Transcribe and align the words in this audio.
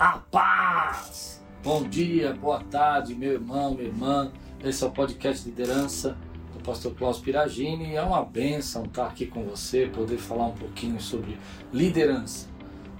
A 0.00 0.12
paz! 0.12 1.42
Bom 1.62 1.82
dia, 1.82 2.32
boa 2.32 2.58
tarde, 2.58 3.14
meu 3.14 3.32
irmão, 3.32 3.74
minha 3.74 3.88
irmã. 3.88 4.32
Esse 4.64 4.82
é 4.82 4.86
o 4.86 4.90
podcast 4.90 5.46
Liderança 5.46 6.16
do 6.54 6.64
pastor 6.64 6.94
Klaus 6.94 7.18
Piragini. 7.18 7.96
É 7.96 8.00
uma 8.00 8.24
benção 8.24 8.84
estar 8.84 9.08
aqui 9.08 9.26
com 9.26 9.44
você, 9.44 9.90
poder 9.92 10.16
falar 10.16 10.46
um 10.46 10.54
pouquinho 10.54 10.98
sobre 10.98 11.36
liderança. 11.70 12.48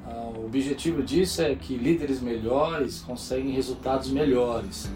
Ah, 0.05 0.31
o 0.37 0.45
objetivo 0.45 1.03
disso 1.03 1.41
é 1.41 1.55
que 1.55 1.75
líderes 1.75 2.21
melhores 2.21 3.01
conseguem 3.01 3.53
resultados 3.53 4.11
melhores. 4.11 4.91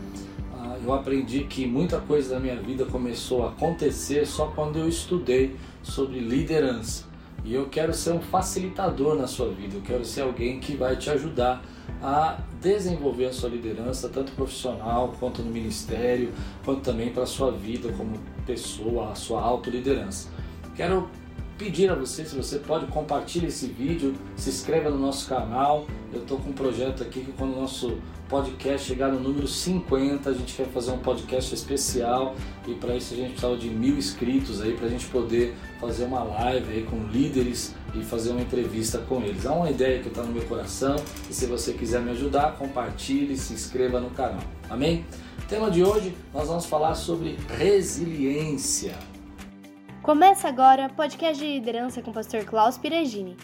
Ah, 0.59 0.77
eu 0.85 0.93
aprendi 0.93 1.45
que 1.45 1.65
muita 1.67 2.03
coisa 2.03 2.35
da 2.35 2.39
minha 2.39 2.61
vida 2.61 2.85
começou 2.85 3.47
a 3.47 3.49
acontecer 3.49 4.27
só 4.27 4.49
quando 4.49 4.79
eu 4.79 4.87
estudei 4.87 5.57
sobre 5.83 6.21
liderança. 6.21 7.07
E 7.47 7.55
eu 7.55 7.67
quero 7.71 7.95
ser 7.95 8.13
um 8.13 8.21
facilitador 8.21 9.17
na 9.17 9.27
sua 9.27 9.49
vida, 9.49 9.77
eu 9.77 9.83
quero 9.83 10.05
ser 10.05 10.21
alguém 10.21 10.61
que 10.61 10.77
vai 10.77 10.97
te 10.97 11.09
ajudar 11.09 11.63
a 12.03 12.39
desenvolver 12.61 13.27
a 13.27 13.33
sua 13.33 13.49
liderança, 13.49 14.09
tanto 14.09 14.33
profissional 14.33 15.15
quanto 15.19 15.43
no 15.43 15.51
ministério, 15.51 16.33
quanto 16.65 16.81
também 16.81 17.11
para 17.11 17.23
a 17.23 17.27
sua 17.27 17.51
vida 17.51 17.93
como 17.93 18.19
pessoa, 18.47 19.13
a 19.13 19.15
sua 19.15 19.41
autoliderança. 19.41 20.29
Quero 20.77 21.09
pedir 21.59 21.91
a 21.91 21.95
você 21.95 22.25
se 22.25 22.35
você 22.35 22.59
pode 22.59 22.87
compartilhar 22.87 23.49
esse 23.49 23.67
vídeo, 23.67 24.15
se 24.37 24.51
inscreva 24.51 24.91
no 24.91 24.99
nosso 24.99 25.29
canal. 25.29 25.87
Eu 26.13 26.21
estou 26.21 26.39
com 26.39 26.51
um 26.51 26.53
projeto 26.53 27.03
aqui 27.03 27.21
que 27.21 27.33
quando 27.33 27.57
o 27.57 27.61
nosso 27.61 27.99
podcast 28.29 28.87
chegar 28.87 29.13
no 29.13 29.21
número 29.21 29.47
50, 29.47 30.31
a 30.31 30.33
gente 30.33 30.55
quer 30.55 30.67
fazer 30.67 30.91
um 30.91 30.99
podcast 30.99 31.55
especial 31.55 32.35
e 32.67 32.75
para 32.75 32.97
isso 32.97 33.15
a 33.15 33.17
gente 33.17 33.31
precisava 33.31 33.57
de 33.57 33.69
mil 33.69 33.97
inscritos 33.97 34.61
aí 34.61 34.73
para 34.73 34.87
a 34.87 34.91
gente 34.91 35.07
poder 35.07 35.55
fazer 35.81 36.05
uma 36.05 36.23
live 36.23 36.73
aí 36.73 36.83
com 36.83 37.07
líderes 37.09 37.75
e 37.95 38.03
fazer 38.03 38.31
uma 38.31 38.41
entrevista 38.41 38.99
com 38.99 39.23
eles. 39.23 39.45
É 39.45 39.51
uma 39.51 39.71
ideia 39.71 40.01
que 40.01 40.09
está 40.09 40.23
no 40.23 40.33
meu 40.33 40.43
coração 40.45 40.97
e 41.29 41.35
se 41.35 41.47
você 41.47 41.73
quiser 41.73 42.01
me 42.01 42.11
ajudar, 42.11 42.57
compartilhe, 42.57 43.37
se 43.37 43.53
inscreva 43.53 44.01
no 44.01 44.11
canal. 44.11 44.43
Amém? 44.69 45.05
tema 45.49 45.71
de 45.71 45.85
hoje 45.85 46.17
nós 46.33 46.49
vamos 46.49 46.65
falar 46.65 46.95
sobre 46.95 47.39
resiliência. 47.59 49.14
Começa 50.05 50.49
agora 50.49 50.89
o 50.89 50.95
podcast 50.95 51.43
de 51.43 51.51
liderança 51.51 52.03
com 52.03 52.11
o 52.11 52.13
pastor 52.13 52.45
Klaus 52.45 52.77
Piregini. 52.77 53.39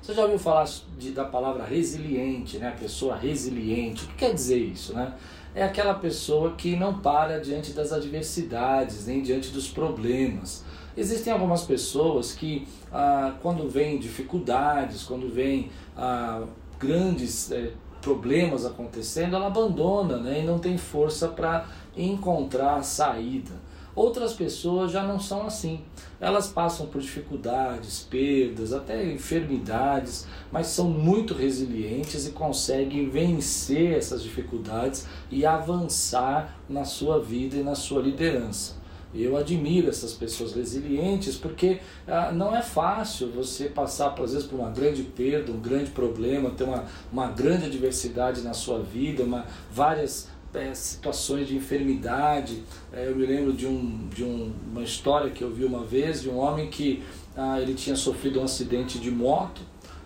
Você 0.00 0.14
já 0.14 0.22
ouviu 0.22 0.38
falar 0.38 0.66
de, 0.96 1.10
da 1.10 1.26
palavra 1.26 1.66
resiliente, 1.66 2.56
né? 2.56 2.68
A 2.68 2.72
pessoa 2.72 3.14
resiliente. 3.14 4.06
O 4.06 4.08
que 4.08 4.14
quer 4.14 4.32
dizer 4.32 4.56
isso, 4.56 4.94
né? 4.94 5.12
É 5.54 5.62
aquela 5.62 5.92
pessoa 5.92 6.52
que 6.52 6.76
não 6.76 6.98
para 6.98 7.42
diante 7.42 7.72
das 7.72 7.92
adversidades, 7.92 9.06
nem 9.06 9.20
diante 9.20 9.50
dos 9.50 9.68
problemas. 9.68 10.64
Existem 10.96 11.30
algumas 11.30 11.64
pessoas 11.64 12.32
que, 12.32 12.66
ah, 12.90 13.34
quando 13.42 13.68
vem 13.68 13.98
dificuldades, 13.98 15.02
quando 15.02 15.28
vem 15.28 15.70
ah, 15.94 16.46
grandes 16.78 17.52
eh, 17.52 17.72
problemas 18.00 18.64
acontecendo, 18.64 19.36
ela 19.36 19.48
abandona 19.48 20.16
né? 20.16 20.40
e 20.40 20.42
não 20.42 20.58
tem 20.58 20.78
força 20.78 21.28
para 21.28 21.66
encontrar 21.94 22.82
saída. 22.82 23.67
Outras 23.98 24.32
pessoas 24.32 24.92
já 24.92 25.02
não 25.02 25.18
são 25.18 25.44
assim. 25.44 25.80
Elas 26.20 26.46
passam 26.46 26.86
por 26.86 27.00
dificuldades, 27.00 28.06
perdas, 28.08 28.72
até 28.72 29.04
enfermidades, 29.04 30.24
mas 30.52 30.68
são 30.68 30.88
muito 30.88 31.34
resilientes 31.34 32.24
e 32.24 32.30
conseguem 32.30 33.10
vencer 33.10 33.98
essas 33.98 34.22
dificuldades 34.22 35.04
e 35.32 35.44
avançar 35.44 36.60
na 36.68 36.84
sua 36.84 37.18
vida 37.18 37.56
e 37.56 37.64
na 37.64 37.74
sua 37.74 38.00
liderança. 38.00 38.76
Eu 39.12 39.36
admiro 39.36 39.88
essas 39.88 40.12
pessoas 40.12 40.52
resilientes 40.52 41.34
porque 41.34 41.80
ah, 42.06 42.30
não 42.30 42.54
é 42.54 42.62
fácil 42.62 43.32
você 43.32 43.68
passar, 43.68 44.14
às 44.22 44.32
vezes, 44.32 44.46
por 44.46 44.60
uma 44.60 44.70
grande 44.70 45.02
perda, 45.02 45.50
um 45.50 45.58
grande 45.58 45.90
problema, 45.90 46.50
ter 46.50 46.62
uma, 46.62 46.84
uma 47.12 47.26
grande 47.32 47.66
adversidade 47.66 48.42
na 48.42 48.54
sua 48.54 48.78
vida, 48.80 49.24
uma, 49.24 49.44
várias 49.72 50.28
é, 50.54 50.72
situações 50.74 51.48
de 51.48 51.56
enfermidade. 51.56 52.62
É, 52.92 53.08
eu 53.08 53.16
me 53.16 53.26
lembro 53.26 53.52
de, 53.52 53.66
um, 53.66 54.08
de 54.08 54.24
um, 54.24 54.52
uma 54.70 54.82
história 54.82 55.30
que 55.30 55.42
eu 55.42 55.52
vi 55.52 55.64
uma 55.64 55.84
vez 55.84 56.22
de 56.22 56.28
um 56.28 56.38
homem 56.38 56.68
que 56.68 57.02
ah, 57.36 57.60
ele 57.60 57.74
tinha 57.74 57.96
sofrido 57.96 58.40
um 58.40 58.44
acidente 58.44 58.98
de 58.98 59.10
moto, 59.10 59.60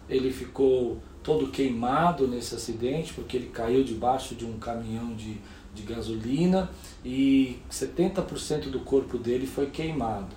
ele 0.09 0.31
ficou 0.31 0.99
todo 1.23 1.49
queimado 1.49 2.27
nesse 2.27 2.55
acidente 2.55 3.13
porque 3.15 3.37
ele 3.37 3.47
caiu 3.47 3.85
debaixo 3.85 4.35
de 4.35 4.45
um 4.45 4.59
caminhão 4.59 5.15
de, 5.15 5.37
de 5.75 5.83
gasolina 5.83 6.69
e 7.05 7.59
70% 7.71 8.71
do 8.71 8.81
corpo 8.81 9.17
dele 9.17 9.47
foi 9.47 9.67
queimado. 9.67 10.35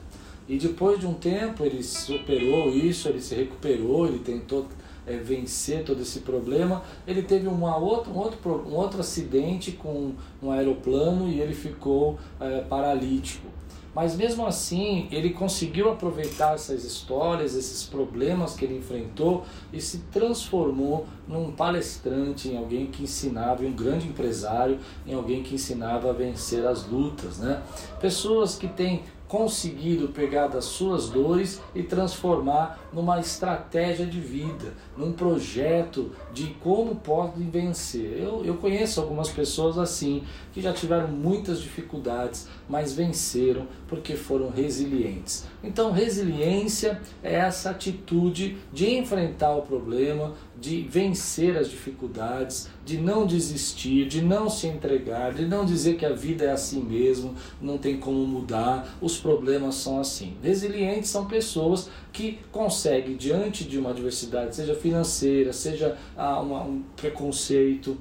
E 0.47 0.57
depois 0.57 1.00
de 1.00 1.07
um 1.07 1.13
tempo 1.13 1.66
ele 1.66 1.81
superou 1.81 2.69
isso, 2.69 3.09
ele 3.09 3.19
se 3.19 3.34
recuperou, 3.34 4.06
ele 4.06 4.19
tentou 4.19 4.68
é, 5.06 5.18
vencer 5.18 5.84
todo 5.84 6.02
esse 6.02 6.22
problema. 6.22 6.84
Ele 7.06 7.22
teve 7.22 7.48
uma 7.48 7.78
outra, 7.78 8.12
um, 8.12 8.18
outro, 8.18 8.66
um 8.68 8.76
outro 8.76 9.00
acidente 9.00 9.72
com 9.72 10.14
um 10.42 10.52
aeroplano 10.52 11.30
e 11.30 11.40
ele 11.40 11.54
ficou 11.54 12.18
é, 12.40 12.62
paralítico. 12.62 13.48
Mas 13.96 14.14
mesmo 14.14 14.46
assim, 14.46 15.08
ele 15.10 15.30
conseguiu 15.30 15.90
aproveitar 15.90 16.54
essas 16.54 16.84
histórias, 16.84 17.56
esses 17.56 17.84
problemas 17.84 18.54
que 18.54 18.66
ele 18.66 18.78
enfrentou 18.78 19.46
e 19.72 19.80
se 19.80 20.00
transformou 20.12 21.08
num 21.26 21.54
palestrante, 21.54 22.50
em 22.50 22.58
alguém 22.58 22.88
que 22.88 23.04
ensinava, 23.04 23.64
em 23.64 23.70
um 23.70 23.74
grande 23.74 24.10
empresário, 24.10 24.80
em 25.08 25.14
alguém 25.14 25.42
que 25.42 25.56
ensinava 25.56 26.10
a 26.10 26.14
vencer 26.14 26.68
as 26.68 26.86
lutas. 26.86 27.38
Né? 27.38 27.64
Pessoas 28.02 28.58
que 28.58 28.68
têm 28.68 29.04
conseguido 29.28 30.09
pegar 30.09 30.47
das 30.47 30.66
suas 30.66 31.09
dores 31.09 31.62
e 31.74 31.81
transformar 31.81 32.80
numa 32.94 33.19
estratégia 33.19 34.06
de 34.06 34.19
vida, 34.19 34.74
num 34.96 35.12
projeto 35.12 36.12
de 36.31 36.47
como 36.62 36.96
podem 36.96 37.50
vencer. 37.50 38.19
Eu, 38.19 38.46
eu 38.46 38.56
conheço 38.56 39.02
algumas 39.02 39.30
pessoas 39.30 39.78
assim, 39.78 40.24
que 40.53 40.62
já 40.62 40.72
tiveram 40.72 41.08
muitas 41.08 41.62
dificuldades, 41.62 42.47
mas 42.69 42.94
venceram 42.94 43.68
porque 43.88 44.16
foram 44.16 44.50
resilientes. 44.50 45.46
Então, 45.63 45.92
resiliência 45.92 47.02
é 47.24 47.36
essa 47.36 47.72
atitude 47.72 48.57
de 48.72 48.96
enfrentar 48.96 49.56
o 49.56 49.63
problema, 49.63 50.34
de 50.60 50.82
vencer 50.84 51.58
as 51.58 51.70
dificuldades, 51.70 52.70
de 52.86 52.98
não 52.98 53.26
desistir, 53.26 54.08
de 54.08 54.22
não 54.22 54.50
se 54.50 54.68
entregar, 54.68 55.34
de 55.34 55.46
não 55.46 55.66
dizer 55.66 55.98
que 55.98 56.06
a 56.06 56.14
vida 56.14 56.46
é 56.46 56.52
assim 56.52 56.82
mesmo, 56.82 57.36
não 57.62 57.78
tem 57.78 57.98
como 57.98 58.26
mudar, 58.26 58.98
os 59.02 59.18
problemas 59.18 59.76
são 59.76 60.00
assim. 60.00 60.34
Resilientes 60.42 61.10
são 61.10 61.26
pessoas 61.26 61.90
que 62.12 62.40
conseguem, 62.52 63.16
diante 63.16 63.64
de 63.64 63.78
uma 63.78 63.90
adversidade, 63.90 64.56
seja 64.56 64.76
financeira, 64.76 65.52
seja 65.52 65.98
ah, 66.16 66.42
um 66.42 66.84
preconceito, 66.96 67.98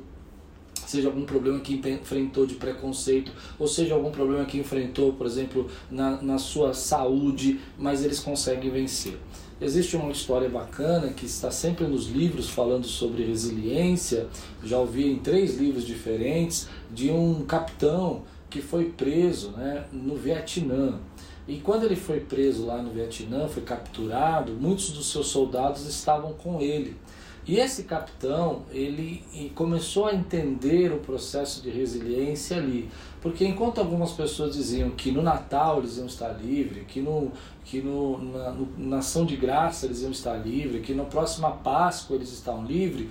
seja 0.87 1.09
algum 1.09 1.25
problema 1.25 1.61
que 1.61 1.75
enfrentou 1.75 2.47
de 2.47 2.55
preconceito, 2.55 3.33
ou 3.59 3.67
seja 3.67 3.95
algum 3.95 4.11
problema 4.11 4.45
que 4.45 4.59
enfrentou, 4.59 5.13
por 5.13 5.27
exemplo, 5.27 5.69
na, 5.91 6.23
na 6.23 6.39
sua 6.39 6.75
saúde, 6.75 7.61
mas 7.79 8.05
eles 8.05 8.21
conseguem 8.21 8.71
vencer. 8.71 9.19
Existe 9.61 9.97
uma 9.97 10.11
história 10.11 10.49
bacana 10.49 11.13
que 11.13 11.27
está 11.27 11.49
sempre 11.49 11.87
nos 11.87 12.09
livros 12.09 12.51
falando 12.51 12.87
sobre 12.87 13.25
resiliência. 13.25 14.27
Já 14.65 14.79
ouvi 14.79 15.09
em 15.09 15.19
três 15.19 15.57
livros 15.57 15.87
diferentes 15.87 16.69
de 16.91 17.11
um 17.11 17.45
capitão 17.45 18.23
que 18.51 18.61
foi 18.61 18.87
preso 18.87 19.53
né, 19.53 19.85
no 19.93 20.17
Vietnã. 20.17 20.99
E 21.47 21.59
quando 21.59 21.85
ele 21.85 21.95
foi 21.95 22.21
preso 22.21 22.67
lá 22.67 22.83
no 22.83 22.91
Vietnã, 22.91 23.47
foi 23.47 23.63
capturado, 23.63 24.53
muitos 24.53 24.91
dos 24.91 25.11
seus 25.13 25.29
soldados 25.29 25.87
estavam 25.87 26.33
com 26.33 26.61
ele. 26.61 26.97
E 27.47 27.59
esse 27.59 27.83
capitão, 27.83 28.63
ele 28.71 29.23
começou 29.55 30.07
a 30.07 30.15
entender 30.15 30.91
o 30.93 30.99
processo 30.99 31.63
de 31.63 31.69
resiliência 31.69 32.57
ali. 32.57 32.89
Porque 33.21 33.47
enquanto 33.47 33.79
algumas 33.79 34.13
pessoas 34.13 34.55
diziam 34.55 34.91
que 34.91 35.11
no 35.13 35.23
Natal 35.23 35.79
eles 35.79 35.99
iam 35.99 36.07
estar 36.07 36.31
livres, 36.33 36.85
que, 36.89 37.01
no, 37.01 37.31
que 37.65 37.83
no, 37.83 38.19
na, 38.19 38.51
no, 38.51 38.69
na 38.79 38.99
ação 38.99 39.27
de 39.27 39.37
graça 39.37 39.85
eles 39.85 40.01
iam 40.01 40.11
estar 40.11 40.37
livres, 40.37 40.85
que 40.85 40.95
na 40.95 41.05
próxima 41.05 41.51
Páscoa 41.51 42.17
eles 42.17 42.33
estão 42.33 42.65
livres, 42.65 43.09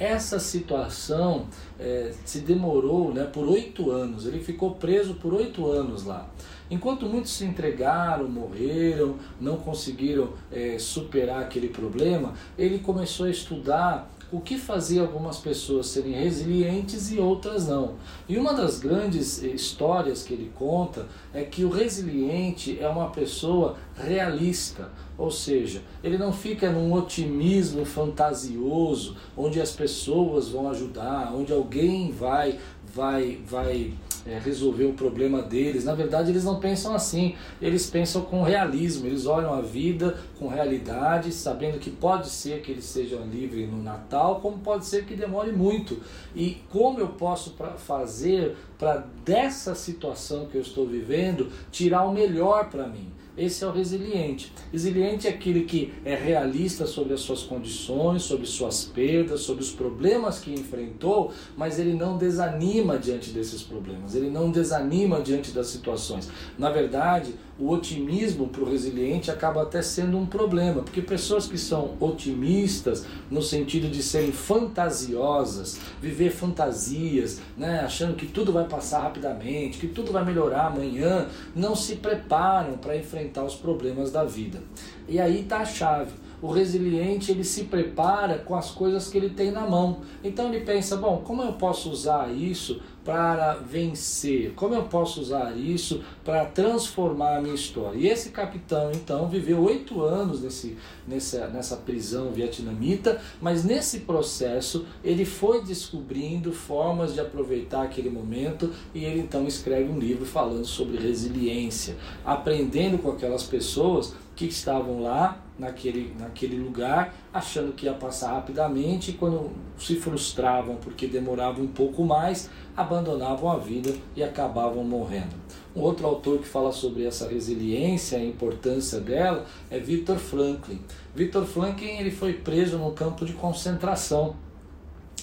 essa 0.00 0.40
situação 0.40 1.46
é, 1.78 2.12
se 2.24 2.40
demorou 2.40 3.12
né, 3.12 3.24
por 3.24 3.46
oito 3.46 3.90
anos. 3.90 4.26
Ele 4.26 4.40
ficou 4.40 4.74
preso 4.76 5.14
por 5.14 5.34
oito 5.34 5.70
anos 5.70 6.04
lá. 6.04 6.26
Enquanto 6.70 7.04
muitos 7.04 7.32
se 7.32 7.44
entregaram, 7.44 8.26
morreram, 8.26 9.16
não 9.38 9.58
conseguiram 9.58 10.30
é, 10.50 10.78
superar 10.78 11.42
aquele 11.42 11.68
problema, 11.68 12.32
ele 12.56 12.78
começou 12.78 13.26
a 13.26 13.30
estudar 13.30 14.10
o 14.32 14.40
que 14.40 14.56
fazia 14.56 15.02
algumas 15.02 15.38
pessoas 15.38 15.86
serem 15.86 16.12
resilientes 16.12 17.10
e 17.10 17.18
outras 17.18 17.66
não. 17.66 17.94
E 18.28 18.36
uma 18.36 18.52
das 18.52 18.78
grandes 18.78 19.42
histórias 19.42 20.22
que 20.22 20.32
ele 20.32 20.52
conta 20.56 21.06
é 21.34 21.42
que 21.42 21.64
o 21.64 21.70
resiliente 21.70 22.78
é 22.80 22.88
uma 22.88 23.10
pessoa 23.10 23.76
realista, 23.96 24.90
ou 25.18 25.30
seja, 25.30 25.82
ele 26.02 26.16
não 26.16 26.32
fica 26.32 26.70
num 26.70 26.92
otimismo 26.92 27.84
fantasioso, 27.84 29.16
onde 29.36 29.60
as 29.60 29.72
pessoas 29.72 30.48
vão 30.48 30.70
ajudar, 30.70 31.34
onde 31.34 31.52
alguém 31.52 32.12
vai 32.12 32.58
vai 32.94 33.38
vai 33.46 33.92
é, 34.26 34.38
resolver 34.38 34.84
o 34.84 34.92
problema 34.92 35.42
deles. 35.42 35.84
Na 35.84 35.94
verdade, 35.94 36.30
eles 36.30 36.44
não 36.44 36.60
pensam 36.60 36.94
assim. 36.94 37.34
Eles 37.60 37.88
pensam 37.88 38.22
com 38.22 38.42
realismo. 38.42 39.06
Eles 39.06 39.26
olham 39.26 39.52
a 39.52 39.60
vida 39.60 40.18
com 40.38 40.48
realidade, 40.48 41.32
sabendo 41.32 41.78
que 41.78 41.90
pode 41.90 42.28
ser 42.28 42.60
que 42.62 42.70
eles 42.70 42.84
sejam 42.84 43.26
livres 43.26 43.70
no 43.70 43.82
Natal, 43.82 44.40
como 44.40 44.58
pode 44.58 44.86
ser 44.86 45.04
que 45.04 45.14
demore 45.14 45.52
muito. 45.52 46.00
E 46.34 46.58
como 46.70 47.00
eu 47.00 47.08
posso 47.08 47.50
pra 47.50 47.72
fazer 47.72 48.56
para 48.78 49.04
dessa 49.24 49.74
situação 49.74 50.46
que 50.46 50.56
eu 50.56 50.62
estou 50.62 50.86
vivendo 50.86 51.50
tirar 51.70 52.04
o 52.04 52.12
melhor 52.12 52.70
para 52.70 52.86
mim? 52.86 53.19
Esse 53.36 53.64
é 53.64 53.66
o 53.66 53.72
resiliente. 53.72 54.52
Resiliente 54.72 55.26
é 55.26 55.30
aquele 55.30 55.62
que 55.62 55.92
é 56.04 56.14
realista 56.14 56.86
sobre 56.86 57.14
as 57.14 57.20
suas 57.20 57.42
condições, 57.42 58.22
sobre 58.22 58.46
suas 58.46 58.84
perdas, 58.84 59.40
sobre 59.40 59.62
os 59.62 59.70
problemas 59.70 60.40
que 60.40 60.52
enfrentou, 60.52 61.32
mas 61.56 61.78
ele 61.78 61.94
não 61.94 62.18
desanima 62.18 62.98
diante 62.98 63.30
desses 63.30 63.62
problemas, 63.62 64.14
ele 64.14 64.30
não 64.30 64.50
desanima 64.50 65.20
diante 65.20 65.52
das 65.52 65.68
situações. 65.68 66.28
Na 66.58 66.70
verdade, 66.70 67.34
o 67.60 67.70
otimismo 67.70 68.48
para 68.48 68.62
o 68.62 68.70
resiliente 68.70 69.30
acaba 69.30 69.62
até 69.62 69.82
sendo 69.82 70.16
um 70.16 70.24
problema, 70.24 70.82
porque 70.82 71.02
pessoas 71.02 71.46
que 71.46 71.58
são 71.58 71.94
otimistas 72.00 73.04
no 73.30 73.42
sentido 73.42 73.88
de 73.88 74.02
serem 74.02 74.32
fantasiosas, 74.32 75.78
viver 76.00 76.30
fantasias, 76.30 77.40
né, 77.56 77.80
achando 77.80 78.16
que 78.16 78.26
tudo 78.26 78.52
vai 78.52 78.66
passar 78.66 79.02
rapidamente, 79.02 79.78
que 79.78 79.88
tudo 79.88 80.10
vai 80.10 80.24
melhorar 80.24 80.68
amanhã, 80.68 81.28
não 81.54 81.76
se 81.76 81.96
preparam 81.96 82.78
para 82.78 82.96
enfrentar 82.96 83.44
os 83.44 83.54
problemas 83.54 84.10
da 84.10 84.24
vida. 84.24 84.62
E 85.06 85.20
aí 85.20 85.42
está 85.42 85.58
a 85.58 85.66
chave 85.66 86.12
o 86.42 86.50
resiliente 86.50 87.30
ele 87.30 87.44
se 87.44 87.64
prepara 87.64 88.38
com 88.38 88.54
as 88.54 88.70
coisas 88.70 89.08
que 89.08 89.18
ele 89.18 89.30
tem 89.30 89.50
na 89.50 89.68
mão. 89.68 89.98
Então 90.24 90.48
ele 90.48 90.64
pensa, 90.64 90.96
bom, 90.96 91.18
como 91.18 91.42
eu 91.42 91.52
posso 91.52 91.90
usar 91.90 92.32
isso 92.32 92.80
para 93.04 93.54
vencer? 93.54 94.52
Como 94.54 94.74
eu 94.74 94.84
posso 94.84 95.20
usar 95.20 95.56
isso 95.56 96.02
para 96.24 96.44
transformar 96.44 97.36
a 97.36 97.40
minha 97.40 97.54
história? 97.54 97.98
E 97.98 98.08
esse 98.08 98.30
capitão, 98.30 98.90
então, 98.92 99.28
viveu 99.28 99.62
oito 99.62 100.02
anos 100.02 100.42
nesse, 100.42 100.76
nessa, 101.06 101.46
nessa 101.48 101.76
prisão 101.76 102.30
vietnamita, 102.30 103.20
mas 103.40 103.64
nesse 103.64 104.00
processo 104.00 104.86
ele 105.02 105.24
foi 105.24 105.62
descobrindo 105.62 106.52
formas 106.52 107.14
de 107.14 107.20
aproveitar 107.20 107.82
aquele 107.82 108.10
momento 108.10 108.72
e 108.94 109.04
ele 109.04 109.20
então 109.20 109.46
escreve 109.46 109.90
um 109.90 109.98
livro 109.98 110.26
falando 110.26 110.64
sobre 110.64 110.98
resiliência, 110.98 111.96
aprendendo 112.24 112.98
com 112.98 113.10
aquelas 113.10 113.42
pessoas 113.42 114.14
que 114.40 114.46
estavam 114.46 115.02
lá 115.02 115.38
naquele, 115.58 116.14
naquele 116.18 116.58
lugar, 116.58 117.14
achando 117.32 117.72
que 117.72 117.84
ia 117.84 117.92
passar 117.92 118.32
rapidamente, 118.32 119.10
e 119.10 119.14
quando 119.14 119.50
se 119.78 119.96
frustravam 119.96 120.76
porque 120.76 121.06
demorava 121.06 121.60
um 121.60 121.66
pouco 121.66 122.02
mais, 122.04 122.48
abandonavam 122.80 123.50
a 123.50 123.56
vida 123.56 123.94
e 124.16 124.22
acabavam 124.22 124.82
morrendo. 124.84 125.34
Um 125.74 125.80
outro 125.80 126.06
autor 126.06 126.38
que 126.38 126.48
fala 126.48 126.72
sobre 126.72 127.04
essa 127.04 127.28
resiliência 127.28 128.18
a 128.18 128.24
importância 128.24 129.00
dela 129.00 129.46
é 129.70 129.78
Victor 129.78 130.18
Franklin. 130.18 130.80
Victor 131.14 131.44
Franklin 131.44 131.98
ele 131.98 132.10
foi 132.10 132.34
preso 132.34 132.78
no 132.78 132.92
campo 132.92 133.24
de 133.24 133.32
concentração 133.34 134.34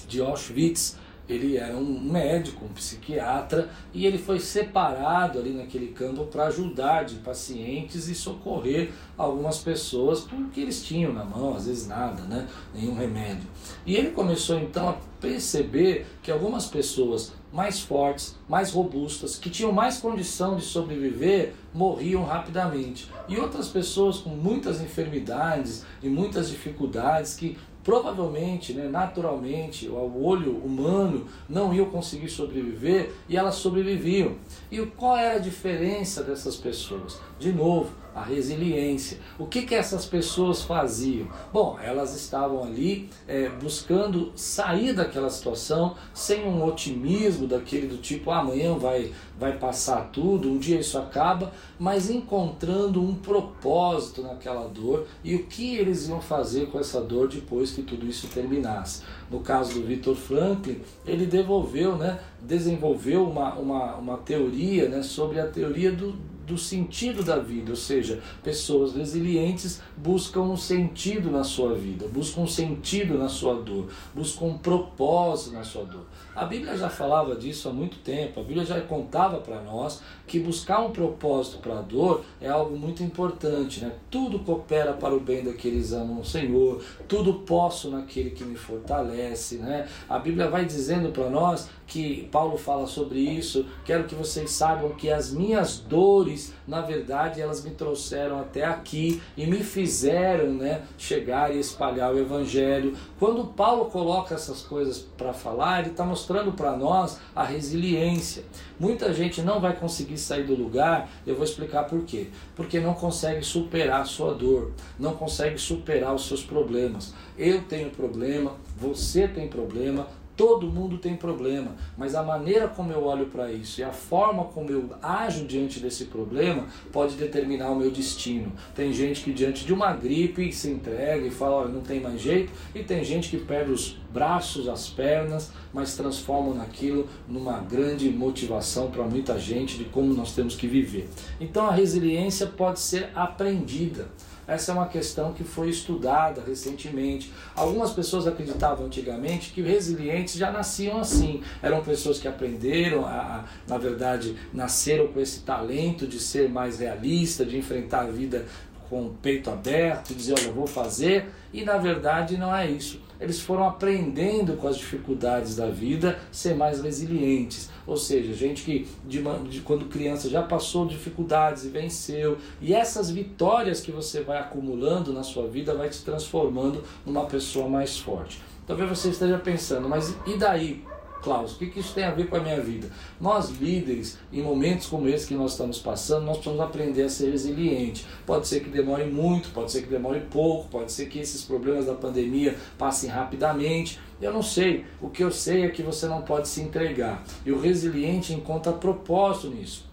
de 0.08 0.22
Auschwitz 0.22 0.98
ele 1.28 1.58
era 1.58 1.76
um 1.76 2.00
médico, 2.00 2.64
um 2.66 2.70
psiquiatra, 2.70 3.70
e 3.94 4.06
ele 4.06 4.18
foi 4.18 4.40
separado 4.40 5.38
ali 5.38 5.52
naquele 5.52 5.88
campo 5.88 6.26
para 6.26 6.48
ajudar 6.48 7.04
de 7.04 7.16
pacientes 7.16 8.08
e 8.08 8.16
socorrer 8.16 8.92
algumas 9.18 9.58
pessoas 9.58 10.22
porque 10.22 10.62
eles 10.62 10.84
tinham 10.84 11.12
na 11.12 11.26
mão, 11.26 11.56
às 11.56 11.68
vezes 11.68 11.88
nada, 11.88 12.22
né? 12.24 12.48
nenhum 12.74 12.96
remédio. 12.96 13.48
E 13.86 13.96
ele 13.96 14.12
começou 14.12 14.58
então 14.58 14.90
a 14.90 14.98
perceber 15.20 16.06
que 16.24 16.32
algumas 16.32 16.68
pessoas 16.68 17.34
mais 17.52 17.80
fortes, 17.80 18.36
mais 18.48 18.72
robustas, 18.72 19.38
que 19.38 19.50
tinham 19.50 19.72
mais 19.72 19.98
condição 19.98 20.56
de 20.56 20.64
sobreviver, 20.64 21.54
morriam 21.74 22.24
rapidamente. 22.24 23.10
E 23.28 23.38
outras 23.38 23.68
pessoas 23.68 24.18
com 24.18 24.30
muitas 24.30 24.82
enfermidades 24.82 25.86
e 26.02 26.10
muitas 26.10 26.50
dificuldades 26.50 27.36
que 27.36 27.58
provavelmente, 27.88 28.74
né, 28.74 28.90
naturalmente, 28.90 29.88
o 29.88 30.22
olho 30.22 30.58
humano 30.58 31.26
não 31.48 31.74
ia 31.74 31.86
conseguir 31.86 32.28
sobreviver 32.28 33.14
e 33.30 33.38
elas 33.38 33.56
sobreviviam. 33.56 34.36
E 34.70 34.86
qual 34.88 35.16
era 35.16 35.38
a 35.38 35.40
diferença 35.40 36.22
dessas 36.22 36.58
pessoas? 36.58 37.18
De 37.40 37.54
novo, 37.54 37.90
a 38.18 38.24
resiliência. 38.24 39.20
O 39.38 39.46
que, 39.46 39.62
que 39.62 39.76
essas 39.76 40.06
pessoas 40.06 40.64
faziam? 40.64 41.28
Bom, 41.54 41.78
elas 41.82 42.16
estavam 42.16 42.64
ali 42.64 43.10
é, 43.28 43.48
buscando 43.48 44.32
sair 44.36 44.92
daquela 44.92 45.30
situação 45.30 45.96
sem 46.14 46.44
um 46.44 46.66
otimismo 46.66 47.46
daquele 47.48 47.88
do 47.88 47.98
tipo 47.98 48.32
amanhã 48.32 48.74
vai, 48.76 49.12
vai 49.40 49.58
passar 49.58 50.10
tudo, 50.12 50.50
um 50.50 50.58
dia 50.58 50.80
isso 50.80 50.98
acaba, 50.98 51.52
mas 51.78 52.10
encontrando 52.10 53.02
um 53.02 53.14
propósito 53.14 54.24
naquela 54.24 54.68
dor 54.68 55.06
e 55.24 55.36
o 55.36 55.46
que 55.46 55.76
eles 55.76 56.08
iam 56.08 56.20
fazer 56.20 56.68
com 56.68 56.80
essa 56.80 57.00
dor 57.00 57.28
depois 57.28 57.72
que 57.72 57.84
tudo 57.84 58.08
isso 58.08 58.28
terminasse. 58.28 59.04
No 59.30 59.42
caso 59.42 59.76
do 59.76 59.86
Victor 59.86 60.16
Franklin, 60.16 60.82
ele 61.06 61.28
devolveu, 61.28 61.96
né, 61.96 62.20
desenvolveu 62.42 63.30
uma, 63.30 63.54
uma, 63.54 63.96
uma 63.96 64.18
teoria 64.18 64.90
né, 64.90 65.04
sobre 65.04 65.40
a 65.40 65.46
teoria 65.46 65.92
do 65.92 66.37
do 66.48 66.58
sentido 66.58 67.24
da 67.24 67.38
vida, 67.38 67.72
ou 67.72 67.76
seja, 67.76 68.22
pessoas 68.42 68.96
resilientes 68.96 69.82
buscam 69.98 70.44
um 70.44 70.56
sentido 70.56 71.30
na 71.30 71.44
sua 71.44 71.76
vida, 71.76 72.08
buscam 72.08 72.42
um 72.42 72.48
sentido 72.48 73.18
na 73.18 73.28
sua 73.28 73.56
dor, 73.56 73.90
buscam 74.16 74.46
um 74.46 74.58
propósito 74.58 75.54
na 75.54 75.64
sua 75.64 75.84
dor. 75.84 76.06
A 76.34 76.46
Bíblia 76.46 76.78
já 76.78 76.90
falava 76.90 77.36
disso 77.36 77.68
há 77.68 77.74
muito 77.74 77.98
tempo, 77.98 78.40
a 78.40 78.44
Bíblia 78.44 78.66
já 78.66 78.80
contava 78.80 79.40
para 79.40 79.62
nós 79.62 80.02
que 80.26 80.40
buscar 80.40 80.80
um 80.80 80.92
propósito 80.92 81.58
para 81.58 81.80
a 81.80 81.82
dor 81.82 82.24
é 82.40 82.48
algo 82.48 82.78
muito 82.78 83.04
importante, 83.04 83.82
né? 83.82 83.92
Tudo 84.10 84.40
coopera 84.40 84.94
para 84.94 85.14
o 85.14 85.20
bem 85.20 85.44
daqueles 85.44 85.90
que 85.90 85.96
amam 85.96 86.22
o 86.22 86.26
Senhor, 86.26 86.82
tudo 87.08 87.34
posso 87.34 87.90
naquele 87.90 88.30
que 88.30 88.46
me 88.46 88.56
fortalece, 88.56 89.58
né? 89.58 89.88
A 90.08 90.18
Bíblia 90.18 90.50
vai 90.50 90.64
dizendo 90.64 91.12
para 91.12 91.30
nós 91.30 91.70
que 91.88 92.28
Paulo 92.32 92.58
fala 92.58 92.86
sobre 92.86 93.20
isso, 93.20 93.66
quero 93.86 94.04
que 94.04 94.14
vocês 94.14 94.52
saibam 94.52 94.90
que 94.92 95.10
as 95.10 95.32
minhas 95.32 95.80
dores, 95.80 96.54
na 96.68 96.82
verdade, 96.82 97.42
elas 97.42 97.64
me 97.64 97.72
trouxeram 97.72 98.40
até 98.40 98.66
aqui 98.66 99.22
e 99.38 99.48
me 99.48 99.64
fizeram, 99.64 100.54
né, 100.54 100.84
chegar 100.98 101.56
e 101.56 101.60
espalhar 101.60 102.14
o 102.14 102.20
evangelho. 102.20 102.96
Quando 103.18 103.46
Paulo 103.46 103.86
coloca 103.86 104.36
essas 104.36 104.62
coisas 104.62 105.00
para 105.18 105.32
falar, 105.32 105.80
ele 105.80 105.92
está 105.92 106.04
mostrando 106.04 106.52
para 106.52 106.76
nós 106.76 107.18
a 107.34 107.44
resiliência. 107.44 108.44
Muita 108.78 109.14
gente 109.14 109.42
não 109.42 109.62
vai 109.62 109.74
conseguir 109.76 110.18
sair 110.18 110.44
do 110.44 110.56
lugar, 110.56 111.10
eu 111.26 111.36
vou 111.36 111.46
explicar 111.46 111.86
por 111.86 112.04
quê. 112.04 112.28
Porque 112.56 112.80
não 112.80 112.94
consegue 112.94 113.44
superar 113.44 114.02
a 114.02 114.06
sua 114.06 114.34
dor, 114.34 114.74
não 115.00 115.16
consegue 115.16 115.58
superar 115.58 116.14
os 116.14 116.28
seus 116.28 116.44
problemas. 116.44 117.14
Eu 117.38 117.64
tenho 117.64 117.90
problema, 117.90 118.56
você 118.78 119.28
tem 119.28 119.48
problema, 119.48 120.08
Todo 120.38 120.68
mundo 120.68 121.00
tem 121.00 121.16
problema, 121.16 121.76
mas 121.98 122.14
a 122.14 122.22
maneira 122.22 122.68
como 122.68 122.92
eu 122.92 123.04
olho 123.04 123.26
para 123.26 123.52
isso 123.52 123.82
e 123.82 123.84
a 123.84 123.92
forma 123.92 124.46
como 124.46 124.70
eu 124.70 124.88
ajo 125.02 125.46
diante 125.46 125.80
desse 125.80 126.06
problema 126.06 126.68
pode 126.94 127.16
determinar 127.16 127.72
o 127.72 127.76
meu 127.76 127.90
destino. 127.90 128.52
Tem 128.76 128.94
gente 128.94 129.24
que 129.24 129.34
diante 129.34 129.66
de 129.66 129.74
uma 129.74 129.94
gripe 129.94 130.54
se 130.54 130.70
entrega 130.70 131.26
e 131.26 131.32
fala, 131.32 131.56
olha, 131.56 131.70
não 131.70 131.82
tem 131.82 132.00
mais 132.00 132.22
jeito, 132.22 132.54
e 132.76 132.84
tem 132.84 133.04
gente 133.04 133.30
que 133.30 133.38
perde 133.38 133.72
os 133.72 133.98
braços, 134.14 134.68
as 134.68 134.88
pernas, 134.88 135.52
mas 135.74 135.98
transformam 135.98 136.54
naquilo 136.54 137.08
numa 137.28 137.60
grande 137.60 138.10
motivação 138.10 138.92
para 138.92 139.04
muita 139.04 139.40
gente 139.40 139.76
de 139.76 139.86
como 139.86 140.14
nós 140.14 140.36
temos 140.36 140.56
que 140.56 140.68
viver. 140.68 141.10
Então 141.42 141.66
a 141.66 141.72
resiliência 141.72 142.46
pode 142.46 142.80
ser 142.80 143.10
aprendida. 143.16 144.08
Essa 144.48 144.72
é 144.72 144.76
uma 144.76 144.88
questão 144.88 145.34
que 145.34 145.44
foi 145.44 145.70
estudada 145.70 146.42
recentemente. 146.42 147.32
Algumas 147.54 147.92
pessoas 147.92 148.26
acreditavam 148.26 148.86
antigamente 148.86 149.52
que 149.52 149.62
resilientes 149.62 150.36
já 150.36 150.52
nasciam 150.52 151.00
assim. 151.00 151.44
Eram 151.62 151.84
pessoas 151.84 152.18
que 152.18 152.28
aprenderam, 152.28 153.06
a, 153.06 153.10
a, 153.10 153.44
na 153.68 153.78
verdade, 153.78 154.38
nasceram 154.54 155.08
com 155.08 155.20
esse 155.20 155.42
talento 155.42 156.08
de 156.08 156.20
ser 156.20 156.50
mais 156.50 156.80
realista, 156.80 157.46
de 157.46 157.58
enfrentar 157.58 158.02
a 158.02 158.12
vida 158.12 158.46
com 158.90 159.08
o 159.08 159.10
peito 159.22 159.50
aberto, 159.50 160.16
dizer, 160.16 160.34
olha, 160.34 160.48
eu 160.48 160.54
vou 160.54 160.66
fazer, 160.68 161.26
e 161.52 161.66
na 161.66 161.78
verdade 161.78 162.38
não 162.38 162.56
é 162.56 162.70
isso. 162.70 163.02
Eles 163.20 163.40
foram 163.40 163.68
aprendendo 163.68 164.58
com 164.58 164.68
as 164.68 164.78
dificuldades 164.78 165.56
da 165.56 165.68
vida 165.68 166.20
ser 166.32 166.56
mais 166.56 166.82
resilientes. 166.82 167.70
Ou 167.86 167.98
seja, 167.98 168.34
gente 168.34 168.64
que 168.64 168.88
de, 169.06 169.24
de, 169.50 169.62
quando 169.62 169.86
criança 169.86 170.30
já 170.30 170.44
passou 170.44 170.86
dificuldades 170.86 171.64
e 171.66 171.70
venceu. 171.70 172.38
E 172.62 172.74
essas 172.74 173.10
vitórias 173.10 173.82
que 173.82 173.92
você 173.92 174.22
vai 174.22 174.40
acumulando 174.40 175.14
na 175.14 175.24
sua 175.24 175.48
vida 175.48 175.74
vai 175.74 175.90
te 175.90 176.04
transformando 176.04 176.84
numa 177.06 177.26
pessoa 177.26 177.68
mais 177.68 177.98
forte. 177.98 178.42
Talvez 178.66 178.90
você 178.90 179.10
esteja 179.10 179.38
pensando, 179.38 179.88
mas 179.88 180.16
e 180.26 180.38
daí? 180.38 180.84
Klaus, 181.28 181.56
o 181.56 181.60
que, 181.60 181.66
que 181.68 181.82
isso 181.82 181.94
tem 181.94 182.06
a 182.06 182.12
ver 182.12 182.30
com 182.30 182.38
a 182.38 182.40
minha 182.40 182.62
vida? 182.62 182.90
Nós 183.20 183.50
líderes, 183.50 184.18
em 184.32 184.42
momentos 184.42 184.88
como 184.88 185.10
esse 185.10 185.28
que 185.28 185.34
nós 185.34 185.52
estamos 185.52 185.78
passando, 185.78 186.24
nós 186.26 186.38
precisamos 186.38 186.66
aprender 186.66 187.04
a 187.04 187.10
ser 187.10 187.32
resiliente. 187.32 188.08
Pode 188.26 188.48
ser 188.48 188.62
que 188.62 188.70
demore 188.70 189.04
muito, 189.04 189.50
pode 189.50 189.70
ser 189.70 189.82
que 189.82 189.90
demore 189.90 190.22
pouco, 190.32 190.70
pode 190.70 190.90
ser 190.90 191.08
que 191.08 191.20
esses 191.20 191.44
problemas 191.44 191.86
da 191.86 191.96
pandemia 191.96 192.56
passem 192.78 193.10
rapidamente. 193.10 194.00
Eu 194.22 194.32
não 194.32 194.42
sei. 194.42 194.86
O 195.02 195.10
que 195.10 195.22
eu 195.22 195.30
sei 195.30 195.66
é 195.66 195.70
que 195.70 195.84
você 195.84 196.08
não 196.08 196.22
pode 196.22 196.48
se 196.48 196.62
entregar. 196.62 197.22
E 197.46 197.52
o 197.52 197.60
resiliente 197.60 198.34
encontra 198.34 198.72
propósito 198.72 199.50
nisso. 199.50 199.86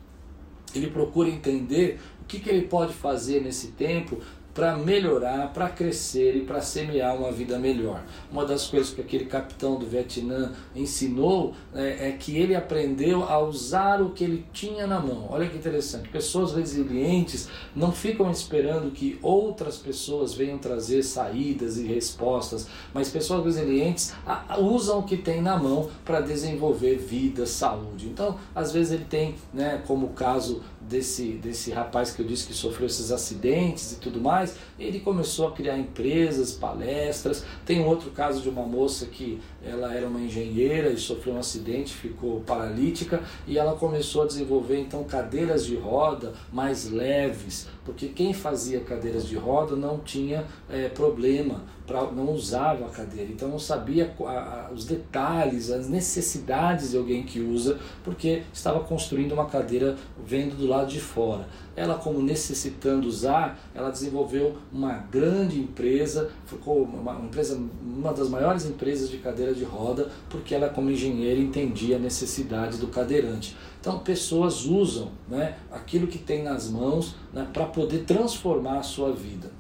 Ele 0.72 0.86
procura 0.86 1.28
entender 1.28 1.98
o 2.22 2.26
que, 2.26 2.38
que 2.38 2.48
ele 2.48 2.68
pode 2.68 2.92
fazer 2.94 3.42
nesse 3.42 3.72
tempo 3.72 4.20
para 4.54 4.76
melhorar, 4.76 5.52
para 5.52 5.68
crescer 5.68 6.37
e 6.37 6.40
para 6.42 6.62
semear 6.62 7.16
uma 7.16 7.32
vida 7.32 7.58
melhor. 7.58 8.02
Uma 8.30 8.46
das 8.46 8.68
coisas 8.68 8.94
que 8.94 9.00
aquele 9.00 9.26
capitão 9.26 9.76
do 9.76 9.84
Vietnã 9.84 10.52
ensinou 10.76 11.54
é, 11.75 12.08
é, 12.08 12.12
que 12.12 12.38
ele 12.38 12.54
aprendeu 12.54 13.25
a 13.25 13.38
usar 13.42 14.00
o 14.00 14.11
que 14.11 14.23
ele 14.23 14.46
tinha 14.52 14.87
na 14.87 15.00
mão. 15.00 15.26
Olha 15.28 15.49
que 15.49 15.56
interessante. 15.56 16.08
Pessoas 16.08 16.54
resilientes 16.54 17.49
não 17.75 17.90
ficam 17.90 18.30
esperando 18.30 18.92
que 18.92 19.18
outras 19.20 19.76
pessoas 19.76 20.34
venham 20.34 20.56
trazer 20.56 21.02
saídas 21.02 21.76
e 21.76 21.87
respostas, 21.87 22.68
mas 22.92 23.11
pessoas 23.11 23.44
resilientes 23.44 24.14
usam 24.58 25.00
o 25.00 25.02
que 25.02 25.16
tem 25.16 25.42
na 25.42 25.56
mão 25.56 25.90
para 26.04 26.20
desenvolver 26.20 26.96
vida, 26.96 27.44
saúde. 27.44 28.06
Então, 28.06 28.38
às 28.54 28.73
vezes 28.73 28.92
ele 28.92 29.04
tem, 29.04 29.34
né, 29.52 29.82
como 29.87 30.06
o 30.06 30.11
caso 30.11 30.62
desse, 30.80 31.32
desse 31.32 31.70
rapaz 31.70 32.12
que 32.12 32.23
eu 32.23 32.26
disse 32.26 32.46
que 32.46 32.54
sofreu 32.54 32.87
esses 32.87 33.11
acidentes 33.11 33.92
e 33.92 33.96
tudo 33.96 34.20
mais, 34.44 34.56
ele 34.78 35.00
começou 35.00 35.48
a 35.48 35.52
criar 35.52 35.78
empresas, 35.78 36.52
palestras. 36.52 37.44
Tem 37.64 37.84
outro 37.84 38.10
caso 38.10 38.42
de 38.42 38.48
uma 38.48 38.62
moça 38.62 39.06
que 39.06 39.40
ela 39.64 39.92
era 39.94 40.06
uma 40.06 40.20
engenheira 40.20 40.90
e 40.90 40.98
sofreu 40.98 41.34
um 41.34 41.38
acidente, 41.38 41.94
ficou 41.94 42.40
paralítica 42.42 43.22
e 43.46 43.58
ela 43.58 43.74
começou 43.74 44.22
a 44.22 44.26
desenvolver 44.26 44.78
então 44.78 45.02
cadeiras 45.04 45.64
de 45.64 45.76
roda 45.76 46.34
mais 46.52 46.90
leves, 46.90 47.66
porque 47.84 48.08
quem 48.08 48.32
fazia 48.32 48.80
cadeiras 48.80 49.26
de 49.26 49.36
roda 49.36 49.76
não 49.76 49.98
tinha 49.98 50.44
é, 50.70 50.88
problema, 50.88 51.62
pra, 51.86 52.10
não 52.10 52.32
usava 52.32 52.86
a 52.86 52.88
cadeira, 52.88 53.30
então 53.30 53.48
não 53.48 53.58
sabia 53.58 54.14
a, 54.20 54.30
a, 54.30 54.70
os 54.72 54.86
detalhes, 54.86 55.70
as 55.70 55.88
necessidades 55.88 56.92
de 56.92 56.96
alguém 56.96 57.24
que 57.24 57.40
usa, 57.40 57.78
porque 58.02 58.42
estava 58.52 58.80
construindo 58.80 59.32
uma 59.32 59.46
cadeira 59.46 59.96
vendo 60.24 60.56
do 60.56 60.66
lado 60.66 60.90
de 60.90 61.00
fora. 61.00 61.46
Ela, 61.76 61.96
como 61.96 62.22
necessitando 62.22 63.06
usar, 63.06 63.58
ela 63.74 63.90
desenvolveu 63.90 64.56
uma 64.72 64.92
grande 65.10 65.58
empresa, 65.58 66.30
ficou 66.46 66.84
uma 66.84 67.20
empresa, 67.20 67.60
uma 67.84 68.12
das 68.12 68.28
maiores 68.28 68.64
empresas 68.64 69.10
de 69.10 69.18
cadeira 69.18 69.52
de 69.52 69.64
roda, 69.64 70.08
porque 70.30 70.54
ela, 70.54 70.68
como 70.68 70.90
engenheira, 70.90 71.40
entendia 71.40 71.96
a 71.96 71.98
necessidade 71.98 72.78
do 72.78 72.86
cadeirante. 72.86 73.56
Então, 73.80 73.98
pessoas 73.98 74.64
usam 74.64 75.10
né, 75.28 75.56
aquilo 75.70 76.06
que 76.06 76.16
tem 76.16 76.42
nas 76.42 76.70
mãos 76.70 77.16
né, 77.34 77.46
para 77.52 77.66
poder 77.66 78.04
transformar 78.04 78.78
a 78.78 78.82
sua 78.82 79.12
vida. 79.12 79.50